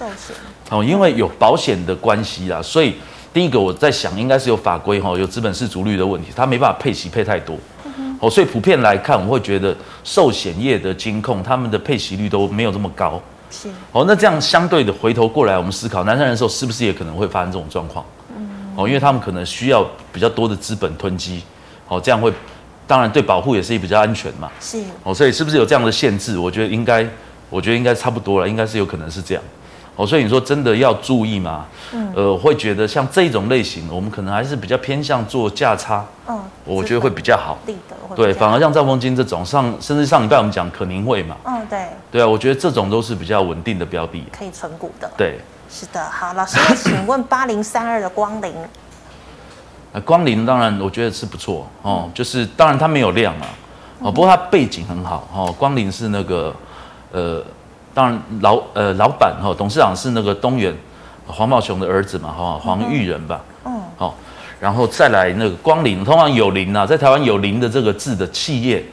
[0.00, 0.34] 寿险。
[0.70, 2.94] 哦，因为有保险的关系啦，所以
[3.34, 7.54] 第一个我在想，应该是有法规哈，有资本市足率的问题，它没办法配息配太多。
[7.98, 8.16] 嗯。
[8.18, 13.20] 哦，所以普遍来看，我们会觉得寿险业的金控他们的配息率都没有这么高。
[13.50, 13.68] 是。
[13.92, 18.02] 哦，那这样相对的回头过来，我们思考南山人寿是不是也可能会发生这种状况？
[18.34, 18.48] 嗯。
[18.76, 21.42] 哦，因为他们可能需要比较多的资本囤积，
[21.88, 22.32] 哦，这样会。
[22.86, 24.50] 当然，对保护也是比较安全嘛。
[24.58, 26.36] 是哦，所以是不是有这样的限制？
[26.36, 27.08] 我觉得应该，
[27.48, 29.44] 我觉得应该差不多了，应该是有可能是这样。
[29.96, 31.66] 哦，所以你说真的要注意吗？
[31.92, 36.04] 嗯，呃，会觉得像这种类型，我们可能还是比较偏向做价差。
[36.28, 37.58] 嗯，我觉得会比较好。
[37.66, 38.16] 利得会。
[38.16, 41.36] 对，反而像兆丰金这种，上甚至上礼拜我们讲可宁会嘛。
[41.44, 41.86] 嗯，对。
[42.10, 45.10] 对啊，我觉得这种都是比较稳定的标的，可以存股的。
[45.16, 46.02] 对，是的。
[46.04, 48.54] 好，老师，那请问八零三二的光凌。
[50.04, 53.46] 光临当然我觉得是不错哦，就是当然它没有量嘛，
[53.98, 55.52] 哦，不过它背景很好哦。
[55.58, 56.54] 光临是那个
[57.10, 57.42] 呃，
[57.92, 60.74] 当然老呃老板哈，董事长是那个东元
[61.26, 64.14] 黄茂雄的儿子嘛哈，黄玉仁吧，嗯，好，
[64.58, 68.84] 然后再来那个光临，通常有林啊，在台湾有林的这个字的企业，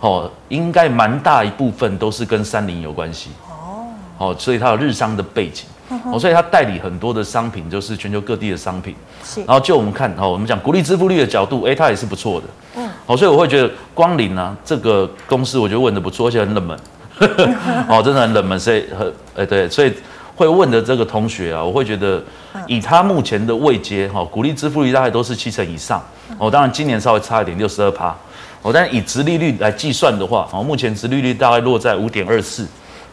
[0.00, 3.86] 哦，应该蛮大一部分都是跟三菱有关系哦，
[4.18, 5.66] 哦，所以它有日商的背景。
[6.10, 8.92] 哦，所以他代理很多的商品，就是全球各地的商品。
[9.22, 12.46] 是，然后就我们看，哦，我们讲鼓励支付率的角度，哎，它也是不错的。
[12.74, 16.76] 嗯，好，所以我会觉得光临呢，这个公司我觉得问的不错，而且很冷门。
[17.88, 19.92] 哦，真的很冷门，所以很，哎，对，所以
[20.34, 22.22] 会问的这个同学啊，我会觉得
[22.66, 26.02] 以他目前的位阶，哈，股利支付率大概都是七成以上。
[26.38, 28.14] 哦，当然今年稍微差一点，六十二趴。
[28.62, 32.66] 哦，但以殖利率来计算的话，哦，目前殖利率大概落在五点二四。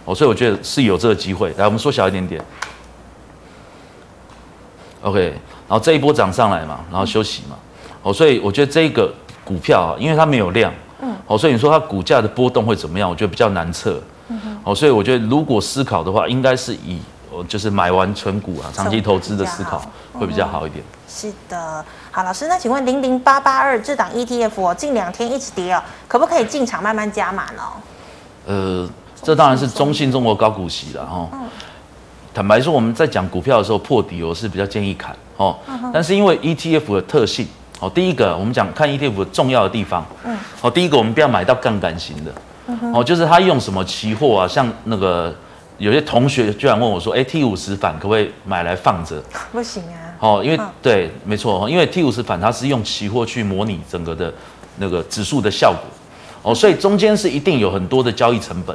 [0.03, 1.53] 哦，所以我觉得是有这个机会。
[1.57, 2.43] 来，我们缩小一点点。
[5.01, 5.19] OK，
[5.67, 7.55] 然后这一波涨上来嘛，然后休息嘛。
[8.01, 9.13] 哦，所以我觉得这个
[9.45, 13.09] 股票啊，因为它没有量，嗯，哦，所以你说它股价的波动会怎么样？
[13.09, 14.01] 我觉得比较难测。
[14.29, 14.57] 嗯哼。
[14.63, 16.99] 哦，所以我觉得如果思考的话，应该是以
[17.31, 19.81] 哦，就是买完存股啊，长期投资的思考
[20.13, 20.83] 会比较好一点。
[21.07, 27.61] 是的，好，老师，那请问零零八八二这档 ETF 哦，近两天一直跌哦，可不可以进场慢慢加码呢？
[28.45, 28.89] 呃。
[29.25, 31.29] 这当然是中信中国高股息了哈。
[32.33, 35.57] 坦白说，我们在讲股票的时候破底，我是比较建议砍哦。
[35.93, 37.47] 但是因为 ETF 的特性，
[37.83, 42.31] 哦，第一个我们讲看 ETF 的重要的地方，嗯，哦，第一个我们不要买到杠杆型的，
[42.93, 45.35] 哦，就是他用什么期货啊，像那个
[45.77, 49.21] 有些同学居然问我说，哎，T 五十反可不可以买来放着？
[49.51, 50.15] 不行啊。
[50.19, 54.33] 哦，因为对，没错，因为 T 五十反它是用期货去模拟整个的
[54.77, 58.73] 那个指数的效果，哦，所以中间是一定有很多的交易成本。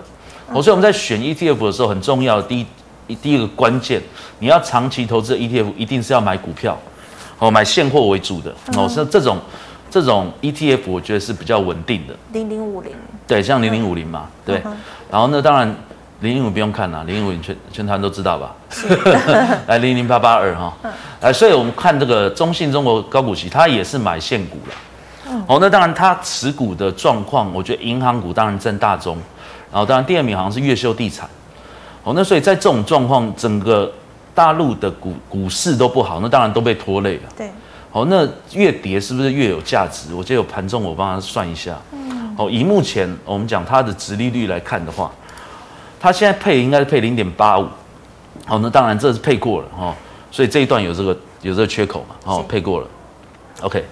[0.53, 2.61] 哦，所以我们在选 ETF 的时候，很重要的第
[3.07, 4.03] 一第一个关键，
[4.41, 6.79] 你要长期投资的 ETF，一定是要买股票，
[7.39, 8.53] 哦，买现货为主的。
[8.77, 9.39] 哦，像这种
[9.91, 12.15] 这种 ETF，我觉得是比较稳定的。
[12.33, 12.93] 零零五零。
[13.27, 14.63] 对，像零零五零嘛，对。
[15.11, 15.75] 然后呢，当然
[16.21, 18.55] 零零五不用看了，零零五零全全团都知道吧？
[19.69, 20.75] 来零零八八二哈，
[21.21, 25.43] 来，所以我们看这个中信中国高股息，它也是买现股了。
[25.47, 29.17] 哦，那当然它持股的状况，我觉得银行股当然占大宗。
[29.71, 31.29] 然后，当然，第二名好像是越秀地产，
[32.03, 33.93] 哦，那所以在这种状况，整个
[34.39, 37.23] 大陆的股股市都不好，那当然都被拖累了。
[37.37, 37.51] 对，
[37.91, 40.15] 好，那越跌是不是越有价值？
[40.15, 41.77] 我觉得有盘中，我帮他算一下。
[41.91, 45.11] 嗯，好，以目前我们讲它的殖利率来看的话，
[45.99, 47.67] 它现在配应该是配零点八五，
[48.47, 49.93] 好，那当然这是配过了哦，
[50.31, 51.11] 所以这一段有这个
[51.43, 52.87] 有这个缺口嘛，哦，配过了
[53.63, 53.85] ，OK。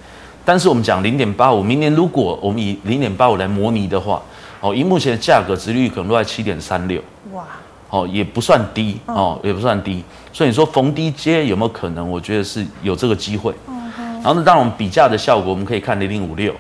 [0.45, 4.23] 但是我们讲零点八五，明年如果我们以零点八五来模拟的话。
[4.59, 6.99] 哦，以目前的价格，殖利率可能都在七点三六。
[7.33, 7.45] 哇，
[7.91, 10.03] 哦，也不算低哦，也不算低。
[10.33, 12.11] 所以你说逢低接有没有可能？
[12.11, 13.55] 我觉得是有这个机会。
[13.69, 14.15] 嗯哼。
[14.15, 16.53] 然后呢，当然我们比价的效果，我们可以看零零五六，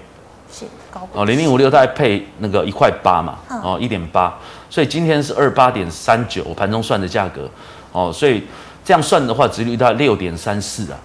[0.52, 4.32] 是高哦，零零五六大概配那个一块八嘛，哦，一点八。
[4.70, 7.48] 所以今天是二八点三九，盘中算的价格。
[7.92, 8.42] 哦，所以
[8.84, 10.98] 这样算的话，殖率大概六点三四啊。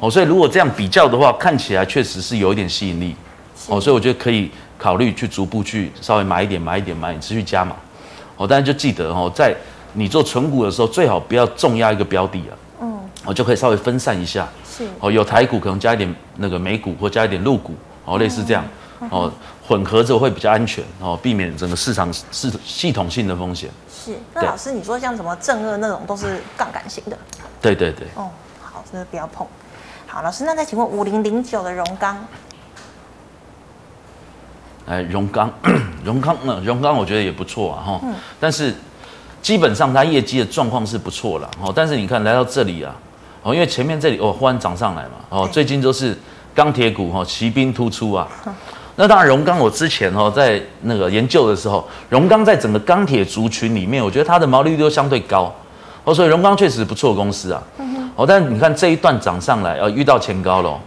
[0.00, 3.16] 哦，所以如果这样比较的话，看起来确实是有一点吸引力。
[3.68, 7.74] 哦，所以我觉得可以考虑去逐步去稍微买一点，买一点，买一点，持续加码。
[8.38, 9.54] 哦，但是就记得哦，在
[9.92, 12.52] 你做存股的时候，最好不要重压一个标的啊。
[12.80, 13.00] 嗯。
[13.26, 14.48] 哦，就可以稍微分散一下。
[14.64, 14.88] 是。
[15.00, 17.74] 哦，有台股可能加一点那个美股，或加一点陆股，
[18.06, 18.64] 哦，类似这样。
[19.10, 19.30] 哦，
[19.66, 20.82] 混合着会比较安全。
[21.00, 23.68] 哦，避免整个市场是系统性的风险。
[23.92, 24.16] 是。
[24.32, 27.18] 那老师，你说像什么正二那种都是杠杆型的？
[27.60, 28.06] 对对对。
[28.14, 28.30] 哦，
[28.62, 29.46] 好，真的不要碰。
[30.06, 32.16] 好，老师，那再请问五零零九的荣刚，
[34.88, 35.50] 哎，荣刚，
[36.02, 36.60] 荣刚呢？
[36.64, 38.74] 荣刚我觉得也不错啊，哈，嗯，但是
[39.42, 42.94] 基本上它业绩的状况是不错了，哈，但是你看来到这里啊，
[43.42, 46.16] 哦，因为前面这里哦忽然涨上来嘛，哦，最近都是
[46.54, 48.26] 钢铁股哈，骑兵突出啊，
[48.96, 55.54] 那当然荣刚我之前哦在那个研究的时候，荣刚在整个钢铁族群里面，我觉得它的毛利率都相对高，
[56.04, 57.62] 哦，所以荣刚确实不错公司啊。
[58.16, 60.80] 哦，但是你看这一段涨上来，呃，遇到前高了，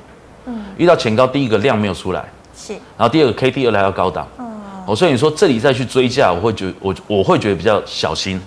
[0.48, 8.40] 嗯，遇到前高，第一个量没有出来，是，然后第二个 K D 又来到高档，嗯，哦，所以你说这里再去追价，我会觉得我我会觉得比较小心，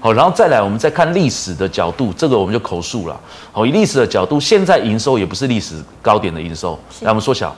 [0.00, 3.20] 好，然后再来我们再看历史的角度，这个我们就口述了，
[3.52, 7.54] 好，以历史的角度，现在营收也不是历史高点的营收，来我们缩小，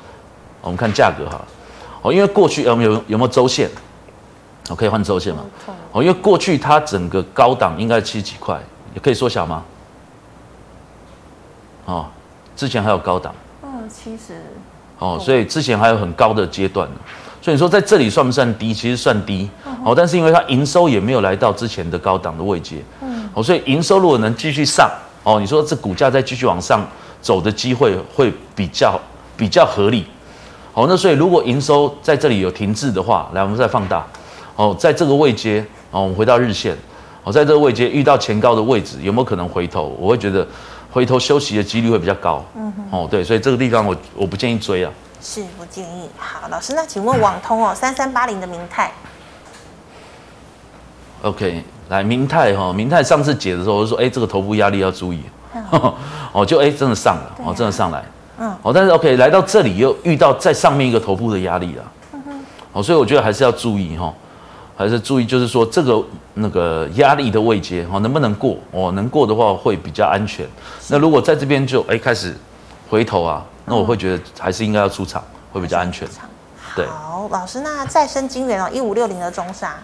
[0.60, 1.40] 我们看价格哈，
[2.02, 3.70] 哦，因为过去我们有有没有周线，
[4.68, 5.44] 我可以换周线吗？
[5.92, 8.60] 哦，因为过去它整个高档应该七几块，
[8.94, 9.64] 也可以缩小吗？
[11.86, 12.06] 哦，
[12.54, 14.42] 之前还有高档，嗯，七十，
[14.98, 16.88] 哦，所以之前还有很高的阶段，
[17.40, 18.74] 所以你说在这里算不算低？
[18.74, 19.48] 其实算低，
[19.84, 24.90] 哦，但是因为它营收也没有来到之前的高档的位阶，嗯，哦，所以营收如果能继续上，
[25.22, 26.84] 哦，你说这股价再继续往上
[27.22, 29.00] 走的机会会比较
[29.36, 30.04] 比较合理，
[30.74, 34.04] 哦，那所以如果营收在这里有停滞的话，来我们再放大，
[34.56, 36.76] 哦，在这个位阶，哦，我们回到日线，
[37.22, 39.96] 哦，在这个位阶遇到前高的位置，有没有可能回头？
[40.00, 40.44] 我会觉得。
[40.90, 46.08] 回头休息的几率会比较高，嗯哼，哦对，所以这个地方我我不建议追啊，是不建议。
[46.16, 48.90] 好，老师，那请问网通哦， 三三八零的明泰
[51.22, 55.20] ，OK，来明泰哈，明泰上次解的时候我就说，哎，这个头部压力要注意，
[55.54, 55.62] 嗯、
[56.32, 58.02] 哦，就哎真的上了，啊、哦真的上来，
[58.38, 62.40] 嗯，哦，但是 OK 来到这里又遇到在上面一个头部的压力了，嗯哼，
[62.72, 64.06] 哦，所以我觉得还是要注意哈。
[64.06, 64.14] 哦
[64.78, 66.00] 还是注意，就是说这个
[66.34, 68.92] 那个压力的位阶哦，能不能过哦？
[68.92, 70.46] 能过的话会比较安全。
[70.86, 72.32] 那如果在这边就哎开始
[72.88, 75.20] 回头啊，那我会觉得还是应该要出场，
[75.52, 76.06] 会比较安全。
[76.76, 79.74] 对，好，老师，那再生金源哦，一五六零的中沙，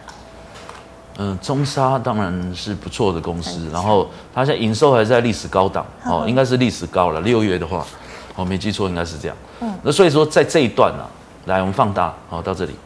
[1.19, 7.21] 嗯，中沙当然是不错的公司，然后它现在营收还是在历史高档哦，应该是历史高了。
[7.23, 7.85] 六月的话，
[8.37, 9.37] 我没记错应该是这样。
[9.61, 11.05] 嗯，那所以说在这一段呢，
[11.47, 12.77] 来我们放大哦，到这里。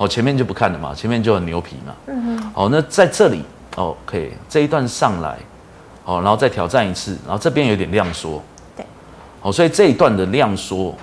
[0.00, 1.94] 哦，前面就不看了嘛，前面就很牛皮嘛。
[2.06, 2.52] 嗯哼。
[2.54, 3.44] 哦，那在这里
[3.76, 5.36] ，OK，这一段上来，
[6.06, 8.42] 哦，然后再挑战一次，然后这边有点量缩。
[8.74, 8.82] 对。
[9.42, 10.94] 哦，所以这一段的量缩，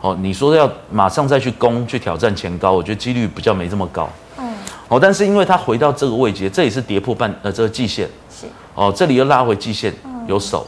[0.00, 4.08] 哦，你说要马上再去攻去挑战前高，我觉得几率比较没这么高。
[4.38, 4.54] 嗯。
[4.86, 8.08] 哦，但是因为它回到这个位阶，这里是跌破半呃这个季线。
[8.30, 8.46] 是。
[8.76, 9.92] 哦，这里又拉回季线，
[10.28, 10.64] 有手。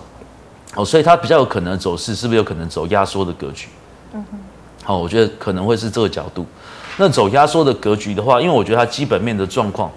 [0.75, 3.69] 哦，所以它比较有可能走势，是不是有可能走压缩的格局？
[4.13, 4.39] 嗯哼。
[4.83, 6.45] 好，我觉得可能会是这个角度。
[6.99, 9.91] 那走压缩的格局的话，因为我觉得它基本面的状况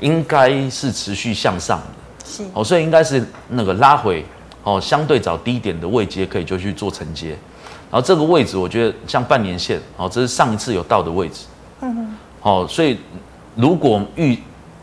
[0.00, 1.84] 应该是持续向上的，
[2.24, 2.44] 是。
[2.52, 4.24] 哦，所以应该是那个拉回
[4.62, 7.30] 哦，相对找低点的位阶可以就去做承接，
[7.90, 11.46] 然后这个位置我觉得像半年线哦，这是上一次有到的位置，
[11.80, 12.98] 嗯哼，哦，所以
[13.56, 14.38] 如果遇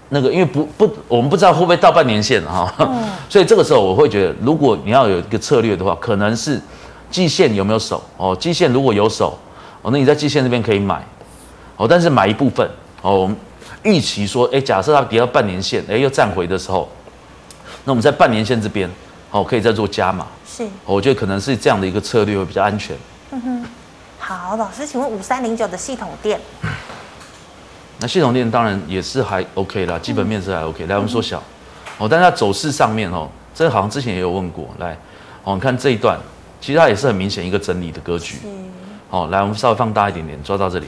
[0.10, 6.60] 那个因为不不我们不知道会不会到半年线哈，嗯、 所以这个时候我会觉得，如果你要有一个策略的话，可能是
[7.10, 8.04] 季线有没有守？
[8.18, 9.38] 哦，季线如果有守
[9.82, 11.02] 哦，那你在季线这边可以买。
[11.82, 12.70] 哦，但是买一部分
[13.02, 13.36] 哦，我们
[13.82, 16.88] 预期说，哎，假设它跌到半年线，哎，又站回的时候，
[17.86, 18.88] 那我们在半年线这边，
[19.32, 20.28] 哦，可以再做加码。
[20.46, 22.96] 是，我觉得可能是这样的一个策略会比较安全。
[23.32, 23.65] 嗯哼，
[24.20, 26.39] 好，老师，请问五三零九的系统店，
[27.98, 30.86] 那系统店当然也是还 OK 啦，基本面是还 OK。
[30.86, 31.41] 来，我们缩小，
[31.98, 34.96] 哦，但是它走势上面哦，这个好像之前也有问过，来，
[35.44, 36.20] 哦，你看这一段，
[36.62, 38.36] 其实它也是很明显一个整理的格局。
[38.36, 38.48] 是，
[39.10, 40.86] 哦，来，我们稍微放大一点点，抓到这里。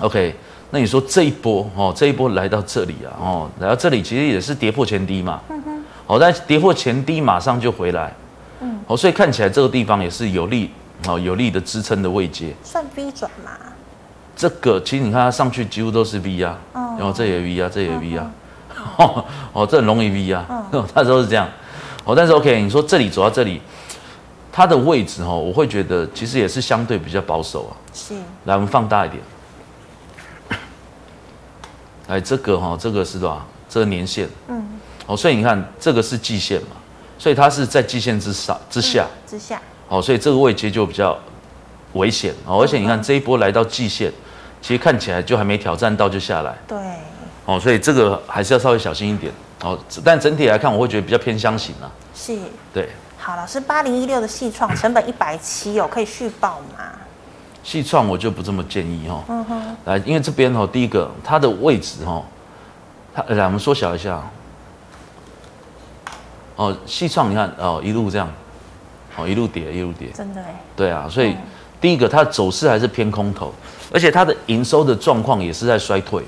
[0.00, 0.34] OK，
[0.70, 8.12] 那你说这一波哦，这一波来到这里啊，哦，来到这里其实也是跌破前低嘛，嗯哼，哦，但跌破前低马上就回来，
[8.60, 10.70] 嗯，哦，所以看起来这个地方也是有利，
[11.06, 13.52] 哦，有利的支撑的位阶，算 V 转嘛？
[14.36, 18.30] 这个其实你看它上去几乎都是 V 啊，哦，然后这也 V 啊，这也 V 啊，
[18.98, 21.48] 哦， 哦，这很容易 V 啊，嗯、 它都是这样。
[22.04, 23.60] 哦，但是 OK，你说这里走到这里，
[24.52, 27.72] 它的位置哦，我会觉得其实也是相对比较保守啊。
[27.94, 28.14] 是。
[28.44, 29.22] 来，我们放大一点。
[32.08, 33.46] 来，这个哈，这个是多少？
[33.68, 34.28] 这个年限。
[34.48, 34.62] 嗯。
[35.06, 36.76] 哦，所以你看，这个是季线嘛，
[37.18, 39.60] 所以它是在季线之上、之下、嗯、之下。
[39.88, 41.18] 哦，所以这个位阶就比较
[41.92, 44.10] 危险哦，而且你看这一波来到季线，
[44.62, 46.56] 其实看起来就还没挑战到就下来。
[46.66, 46.78] 对。
[47.44, 49.32] 哦，所以这个还是要稍微小心一点。
[49.62, 51.90] 哦，但整体来看，我会觉得比较偏箱型啊。
[52.14, 52.38] 是。
[52.72, 52.88] 对。
[53.18, 56.92] 好，老师，八零一六的细创成本一百七哦，可以续报吗？
[57.64, 59.24] 细创我就不这么建议哈。
[59.28, 59.76] 嗯哼。
[59.86, 62.22] 来，因为这边哦，第一个它的位置哈，
[63.12, 64.22] 它来我们缩小一下。
[66.56, 68.30] 哦，细创你看哦，一路这样，
[69.16, 70.10] 哦，一路跌一路跌。
[70.14, 70.60] 真的哎。
[70.76, 71.38] 对啊，所以、嗯、
[71.80, 73.52] 第一个它的走势还是偏空头，
[73.92, 76.22] 而且它的营收的状况也是在衰退。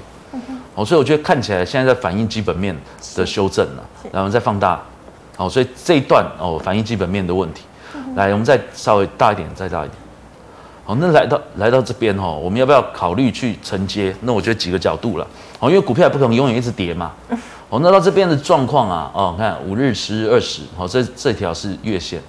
[0.74, 2.76] 哦，所以我觉得看起来现在在反映基本面
[3.14, 4.80] 的修正了，然后再放大。
[5.36, 7.62] 哦，所以这一段哦，反映基本面的问题。
[8.14, 9.98] 来，我们再稍微大一点，再大一点。
[10.86, 14.14] 好，那来到来到这边哈，我们要不要考虑去承接？
[14.20, 15.26] 那我觉得几个角度了。
[15.58, 17.10] 哦，因为股票也不可能永远一直跌嘛。
[17.68, 22.22] 哦，那到这边的状况啊，哦，看五日、十日、二十，好，这这条是月线。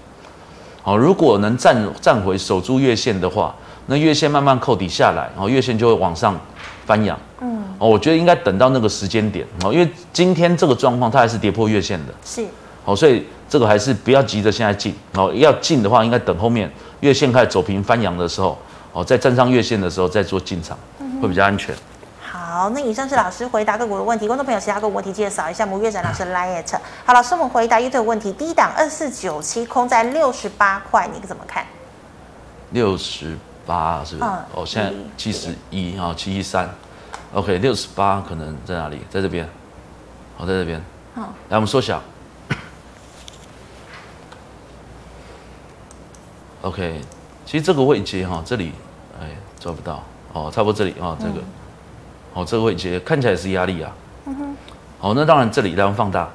[0.81, 3.53] 好，如果能站站回守住月线的话，
[3.85, 6.35] 那月线慢慢扣底下来，然后月线就会往上
[6.83, 7.15] 翻扬。
[7.41, 7.63] 嗯。
[7.77, 12.13] 哦，我觉得应该等到那个时间点哦，因为今天这个状况它还是跌破月线的。
[12.25, 12.43] 是。
[12.87, 16.71] 好，所以这个还是不要急着现在进哦，要进的话应该等后面
[17.01, 18.57] 月线开始走平翻扬的时候，
[18.93, 20.77] 哦，再站上月线的时候再做进场，
[21.21, 21.75] 会比较安全。
[22.21, 26.63] 好，那以上是老师回答个股的问题，观众朋友其他个股问题记得扫一下摩月展老师 LINE。
[27.03, 31.65] 好，老师我们回答一堆问题，第一档二四九七空在六十八块，你怎么看？
[32.71, 34.29] 六十八是不是？
[34.29, 36.69] 嗯、哦，现在七十一啊，七一三
[37.33, 39.01] ，OK，六十八可能在哪里？
[39.09, 39.45] 在这边，
[40.37, 40.81] 好、哦，在这边。
[41.17, 42.01] 嗯，来我们缩小。
[46.61, 46.99] OK，
[47.45, 48.71] 其实这个位阶哈，这里
[49.21, 51.43] 哎抓不到哦，差不多这里啊、哦，这个，嗯、
[52.33, 53.91] 哦这个位阶看起来是压力啊。
[54.25, 54.55] 嗯哼。
[54.99, 56.27] 好，那当然这里来放大，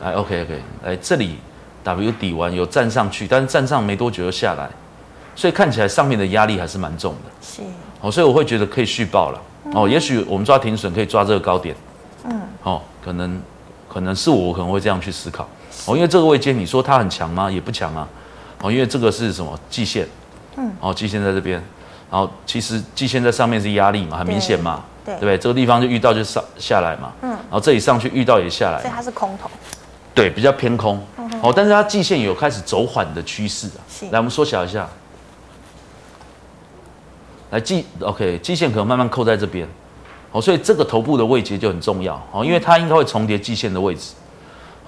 [0.00, 1.38] 来 OK OK，来这里
[1.84, 4.68] W 底完有站上去，但是站上没多久又下来，
[5.36, 7.30] 所以看起来上面的压力还是蛮重的。
[7.42, 7.62] 是。
[8.00, 9.42] 哦，所以我会觉得可以续报了。
[9.66, 11.76] 嗯、哦，也许我们抓停损可以抓这个高点。
[12.24, 12.40] 嗯。
[12.62, 13.40] 哦，可能
[13.88, 15.46] 可能是我可能会这样去思考。
[15.86, 17.50] 哦，因为这个位阶，你说它很强吗？
[17.50, 18.06] 也不强啊。
[18.60, 20.06] 哦，因为这个是什么季线？
[20.56, 20.72] 嗯。
[20.80, 21.62] 哦，季线在这边，
[22.10, 24.84] 然后其实季线在上面是压力嘛，很明显嘛。
[25.04, 25.14] 对。
[25.14, 25.38] 对不对？
[25.38, 27.12] 这个地方就遇到就上下来嘛。
[27.22, 27.30] 嗯。
[27.30, 28.80] 然后这里上去遇到也下来。
[28.80, 29.48] 所以它是空头。
[30.14, 31.00] 对，比较偏空。
[31.16, 31.30] 嗯。
[31.42, 33.80] 哦，但是它季线有开始走缓的趋势啊。
[33.88, 34.04] 是。
[34.06, 34.88] 来，我们缩小一下。
[37.50, 39.66] 来季，OK，季线可能慢慢扣在这边。
[40.32, 42.20] 哦，所以这个头部的位阶就很重要。
[42.30, 44.12] 哦，因为它应该会重叠季线的位置。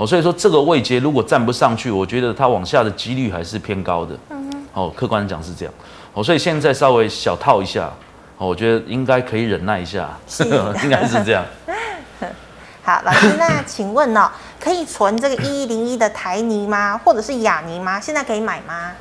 [0.01, 4.17] 哦，所以说这个位阶如果站不上去，我觉得它往下的几率还是偏高的。
[4.31, 4.65] 嗯哼。
[4.73, 5.75] 哦，客观讲是这样。
[6.15, 7.93] 哦，所以现在稍微小套一下，
[8.39, 10.09] 哦，我觉得应该可以忍耐一下。
[10.27, 11.45] 是的，应该是这样。
[12.83, 16.99] 好，老师，那请问哦，可以存这个一一零一的台泥吗？
[17.05, 18.01] 或者是雅泥吗？
[18.01, 18.93] 现在可以买吗？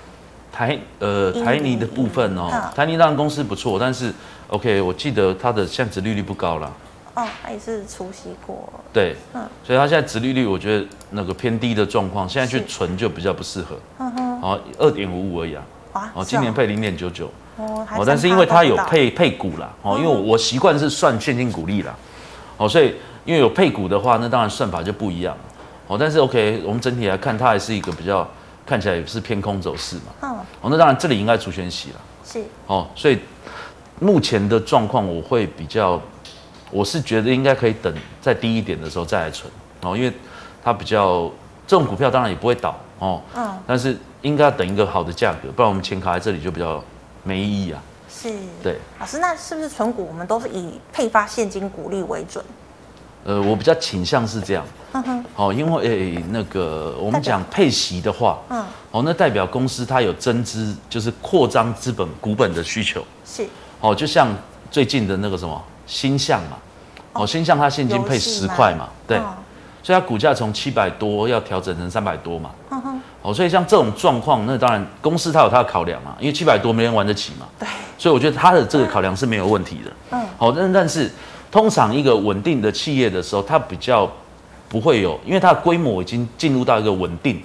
[0.52, 4.14] 台呃台泥的部分哦，台泥当然公司不错，但是
[4.50, 6.70] OK，我记得它的现在殖利率不高了。
[7.16, 8.72] 哦，他也是出席过。
[8.94, 13.76] 对，嗯，所以他现在殖利率，我觉得那个偏低的状况，现在去存就比较不适合。
[13.98, 15.64] 嗯哼，哦，二点五五而已啊。
[15.92, 17.26] 啊，哦，今年配零点九九。
[17.58, 21.94] 哦，哦，但是因为它有配配股啦，哦，因为我习惯是算现金股利啦，
[22.58, 22.96] 哦，所以
[23.26, 25.36] 因为有配股的话，那当然算法就不一样。
[25.88, 28.26] 哦，但是 OK，我们整体来看，它还是一个比较
[28.66, 30.04] 看起来也是偏空走势嘛。
[30.22, 30.30] 嗯。
[30.62, 31.96] 哦，那当然这里应该除权息了。
[32.24, 32.44] 是。
[32.68, 33.18] 哦，所以
[34.00, 36.00] 目前的状况我会比较。
[36.72, 39.52] 我是觉得应该可以等再低一点的时候再来存
[39.82, 40.12] 哦，因为
[40.64, 41.32] 它比较
[41.66, 46.84] 这种股票当然也不会倒哦，嗯，但是应该要等一个好的价格，不然我们钱卡在这里就比较
[47.24, 47.82] 没意义啊。
[48.10, 52.44] 是，对，老师，那是不是存股我们都是以配发现金股利为准？
[53.24, 63.48] 呃，我比较倾向是这样，嗯哼，哦，因为诶那个我们讲配息的话，嗯，哦，那代表公司它有增资，就是扩张资本股本的需求，是，
[63.80, 64.36] 哦，就像
[64.70, 65.64] 最近的那个什么。
[65.90, 66.58] 新象嘛，
[67.14, 69.34] 哦，星象它现金配十块嘛，对，哦、
[69.82, 72.52] 所以它股价从七百多要调整成三百多嘛，
[73.24, 77.68] 哦，所以像这种状况，那当然公司它有它的考量嘛，因为七百多没人玩得起嘛，对，
[77.98, 81.12] 所以我觉得它的这个考量是没有问题的，嗯，好、哦，但但是
[81.50, 84.08] 通常一个稳定的企业的时候，它比较
[84.70, 87.42] 不会有，因为它的规模已经进入到一个稳定，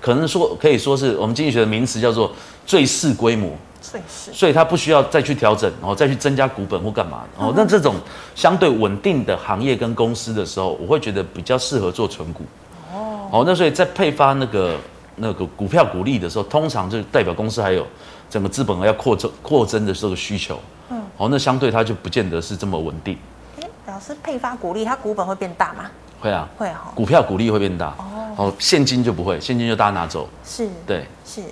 [0.00, 2.32] 可能说可以说是我们经济学的名词叫做
[2.66, 3.52] 最适规模。
[3.96, 7.44] 所以是，所以它不需要再去调整，然后再去增加股本或干嘛的。
[7.44, 7.94] 哦，那这种
[8.34, 12.44] 相对稳定的行业跟公司的时候，我会觉得比较适合做存股。
[12.92, 14.76] 哦，哦，那所以在配发那个
[15.16, 17.86] 那个股票股利的时候，通常就代表公司还有
[18.28, 20.58] 整个资本额要扩增扩增的这个需求。
[20.90, 23.16] 嗯，哦，那相对它就不见得是这么稳定。
[23.60, 25.90] 哎，老师配发股利，它股本会变大吗？
[26.20, 26.92] 会啊，会哈、哦。
[26.94, 27.88] 股票股利会变大。
[27.98, 30.28] 哦，哦，现金就不会，现金就大家拿走。
[30.44, 31.42] 是，对，是。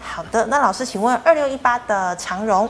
[0.00, 2.68] 好的，那老师，请问二六一八的长荣，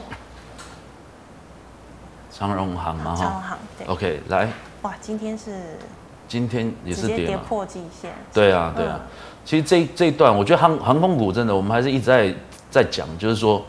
[2.31, 3.16] 长荣行吗？
[3.16, 3.87] 长荣行，对。
[3.87, 4.49] OK，来。
[4.83, 5.78] 哇，今天是，
[6.28, 8.12] 今天也是跌，跌破季线。
[8.33, 9.01] 对啊，对啊。
[9.03, 9.09] 嗯、
[9.45, 12.35] 其实这这一段，我觉得航航空股真的，我们还是一直在
[12.70, 13.64] 在讲，就是说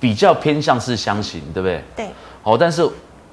[0.00, 1.84] 比较偏向是箱型，对不对？
[1.96, 2.10] 对。
[2.42, 2.88] 好，但是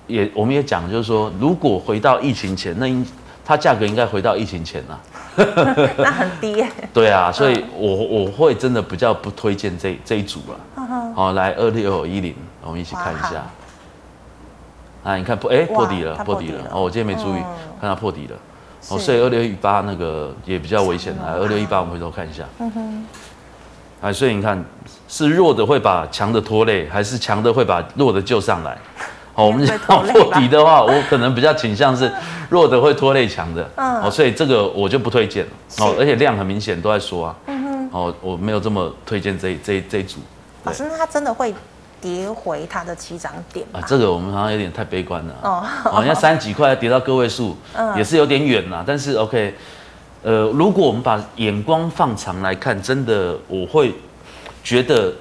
[0.08, 3.06] 也我们也讲，就是说如果回到疫情前，那应
[3.46, 5.00] 它价格应该回到疫情前了。
[5.98, 6.68] 那很低耶。
[6.94, 10.84] 对啊，所以我我会真的比较不推荐这这一组了。
[11.16, 13.44] 好，来二六一零，我们一起看一下。
[15.04, 16.64] 啊，你看破哎破底了，破底了。
[16.72, 17.42] 哦，我今天没注意，
[17.80, 18.36] 看到破底了。
[18.90, 21.16] 哦，所以二六一八那个也比较危险。
[21.18, 22.44] 来，二六一八我们回头看一下。
[22.60, 23.06] 嗯哼。
[24.02, 24.64] 哎，所以你看，
[25.08, 28.78] 是弱的会把强的拖累，还是强的会把弱的救上来？
[29.42, 32.12] 好，我们讲破底的话，我可能比较倾向是
[32.50, 40.20] 弱的会拖累强的，嗯，哦，所以这个我就不推荐了，哦，而且量很明显都在说啊，嗯哼，哦，我没有这么推荐这这这一组。
[40.64, 41.52] 老师，那它真的会
[42.00, 43.80] 跌回它的起涨点吗？
[43.80, 48.84] 啊，这个我们好像有点太悲观了，哦，好像三十几块跌到个位数，嗯，也是有点远呐。
[48.86, 49.56] 但是 OK，
[50.22, 53.96] 呃，如果我们把眼光放长来看，真的我会
[54.64, 55.12] 觉得，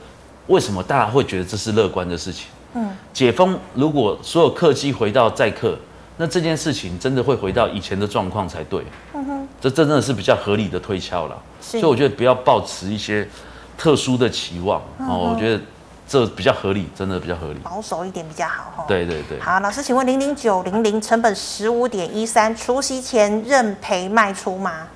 [0.49, 2.49] 为什么大家会觉得这是乐观的事情？
[2.75, 5.77] 嗯，解封，如果所有客机回到载客，
[6.17, 8.85] 那这件事情真的会回到以前的状况才对。
[9.15, 11.43] 嗯哼，这真的是比较合理的推敲了。
[11.61, 13.29] 所以我觉得不要抱持一些
[13.77, 15.63] 特殊的期望哦，我觉得
[16.07, 18.85] 这比较合理，真的比较合理，保守一点比较好。
[18.87, 19.41] 对对对。
[19.41, 24.89] 好，老师，请问零零九零零成本十五点一三，除夕前认赔卖出吗？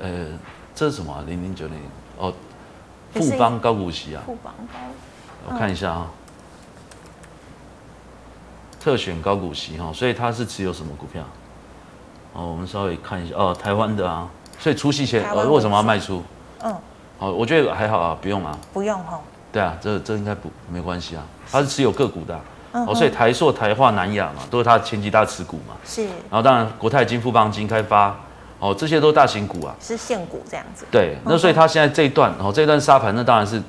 [0.00, 0.26] 呃，
[0.74, 1.24] 这是什么？
[1.26, 1.76] 零零九零
[2.18, 2.32] 哦，
[3.14, 4.22] 富邦高股息啊。
[4.26, 4.78] 富邦高，
[5.48, 6.10] 我看一下啊。
[8.82, 11.22] 特选高股息哈，所以他是持有什么股票？
[12.32, 14.28] 哦，我们稍微看一下哦，台湾的啊，
[14.58, 16.20] 所以除夕前呃为什么要卖出？
[16.64, 16.74] 嗯，
[17.16, 19.20] 好，我觉得还好啊，不用啊，不用哈。
[19.52, 22.40] 对啊，这这应该不没关系啊，他是持有个股的，
[22.72, 25.74] 哦，所以台塑、台化、南亚嘛，都是他前几大持股嘛。
[25.84, 26.04] 是。
[26.06, 28.16] 然后当然国泰金、富邦金、开发，
[28.58, 29.76] 哦，这些都大型股啊。
[29.80, 30.84] 是现股这样子。
[30.90, 33.62] 对，那所以他现在这一段，哦，这一段沙盘，那当然是。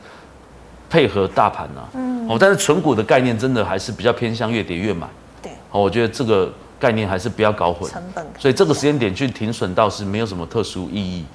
[0.89, 5.07] 配合大盘呐，嗯，哦，但是存股的概念真的还是比较偏向越跌越买，
[5.41, 11.25] 对，哦，我觉得这个概念还是不要搞混，成本，所以这个时间点去停损倒是没有什么特殊意义，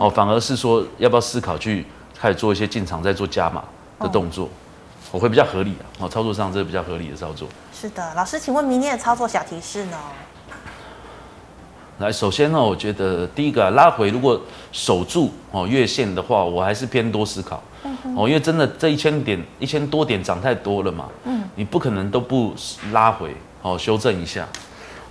[0.00, 1.84] 哦，反而是说要不要思考去
[2.18, 3.62] 开始做一些进场再做加码
[4.00, 4.48] 的动作，
[5.12, 7.48] 我会比较合理啊，哦，操作上这是比较合理的操作。
[7.72, 9.96] 是的，老师，请问明天的操作小提示呢？
[11.98, 14.38] 来，首先呢，我觉得第一个拉回如果
[14.70, 17.62] 守住哦月线的话，我还是偏多思考。
[18.16, 22.54] 哦，因为真的这一千点一千多点涨太多了嘛，嗯，你不可能都不
[22.92, 24.46] 拉回，哦，修正一下，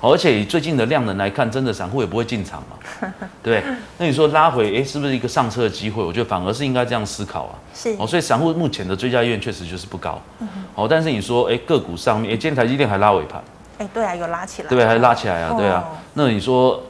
[0.01, 3.09] 而且以最近的量能来看，真的散户也不会进场嘛，
[3.43, 3.63] 对，
[3.97, 6.03] 那你说拉回，诶，是不是一个上车的机会？
[6.03, 13.41] 我觉得反而是应该这样思考啊，是，哦，所以散户目前的追加意愿确实就是不高，嗯，哦，但是你说，诶，个股上面，诶，今天台积电还拉尾盘，
[13.79, 16.81] 诶，对啊，有拉起来，对，还拉起来啊，对啊，那你说？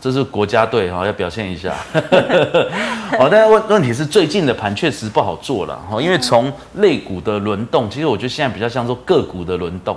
[0.00, 1.74] 这是国家队哈，要表现一下。
[3.18, 9.96] 好，但是问问题是最近的盘确实不好做了哈，因为从类股的轮动，其实我觉得现在比较像说个股的轮动。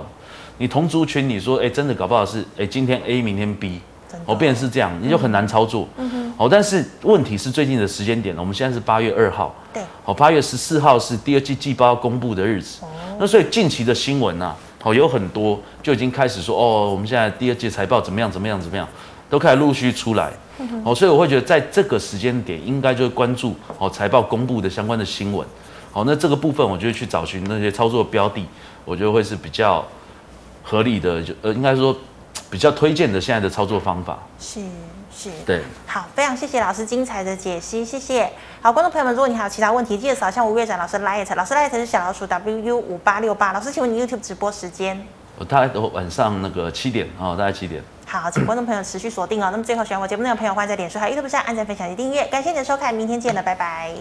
[0.58, 3.80] 你同族群，你说哎，真的搞不好是哎，今天 A 明天 B，
[4.26, 5.88] 哦，变成是这样，你就很难操作。
[5.96, 6.34] 嗯哼。
[6.36, 9.54] 好，但是问题是最近的时间点，我们现在是八月二号。
[9.72, 9.82] 对。
[10.04, 12.80] 好，八月十四号是第二季季报要公布的日子。
[12.82, 12.88] 哦。
[13.18, 18.86] 那所以近期的新闻啊，好有很多就已经开始说哦，我们现在第二季财报怎么样怎么样怎么样。
[19.30, 20.30] 都开始陆续出来，
[20.84, 25.46] 哦，所以我会觉得在这个时间点应该就会关注哦财报公布的相关的新闻，
[25.92, 28.46] 好，那这个部分我就会去找寻那些操作标的，
[28.84, 29.84] 我觉得会是比较
[30.62, 31.96] 合理的，就呃应该说
[32.50, 34.18] 比较推荐的现在的操作方法。
[34.38, 34.60] 是
[35.16, 38.30] 是，对，好，非常谢谢老师精彩的解析，谢谢。
[38.60, 45.06] 好，观众朋友们，如果你还有其他问题，记得扫一下吴岳展老师 LINE，老师 LINE 是小老鼠 WU 五八六八，老师请问你 YouTube 直播时间？
[45.38, 47.82] 我大概晚上那个七点啊，大概七点。
[48.06, 49.48] 好，请观众朋友持续锁定哦。
[49.50, 52.24] 那么最后喜欢我节目内容的朋友，欢迎在脸书还有 YouTube 上按赞、分享及订阅。
[52.26, 53.92] 感谢你的收看，明天见了，拜拜。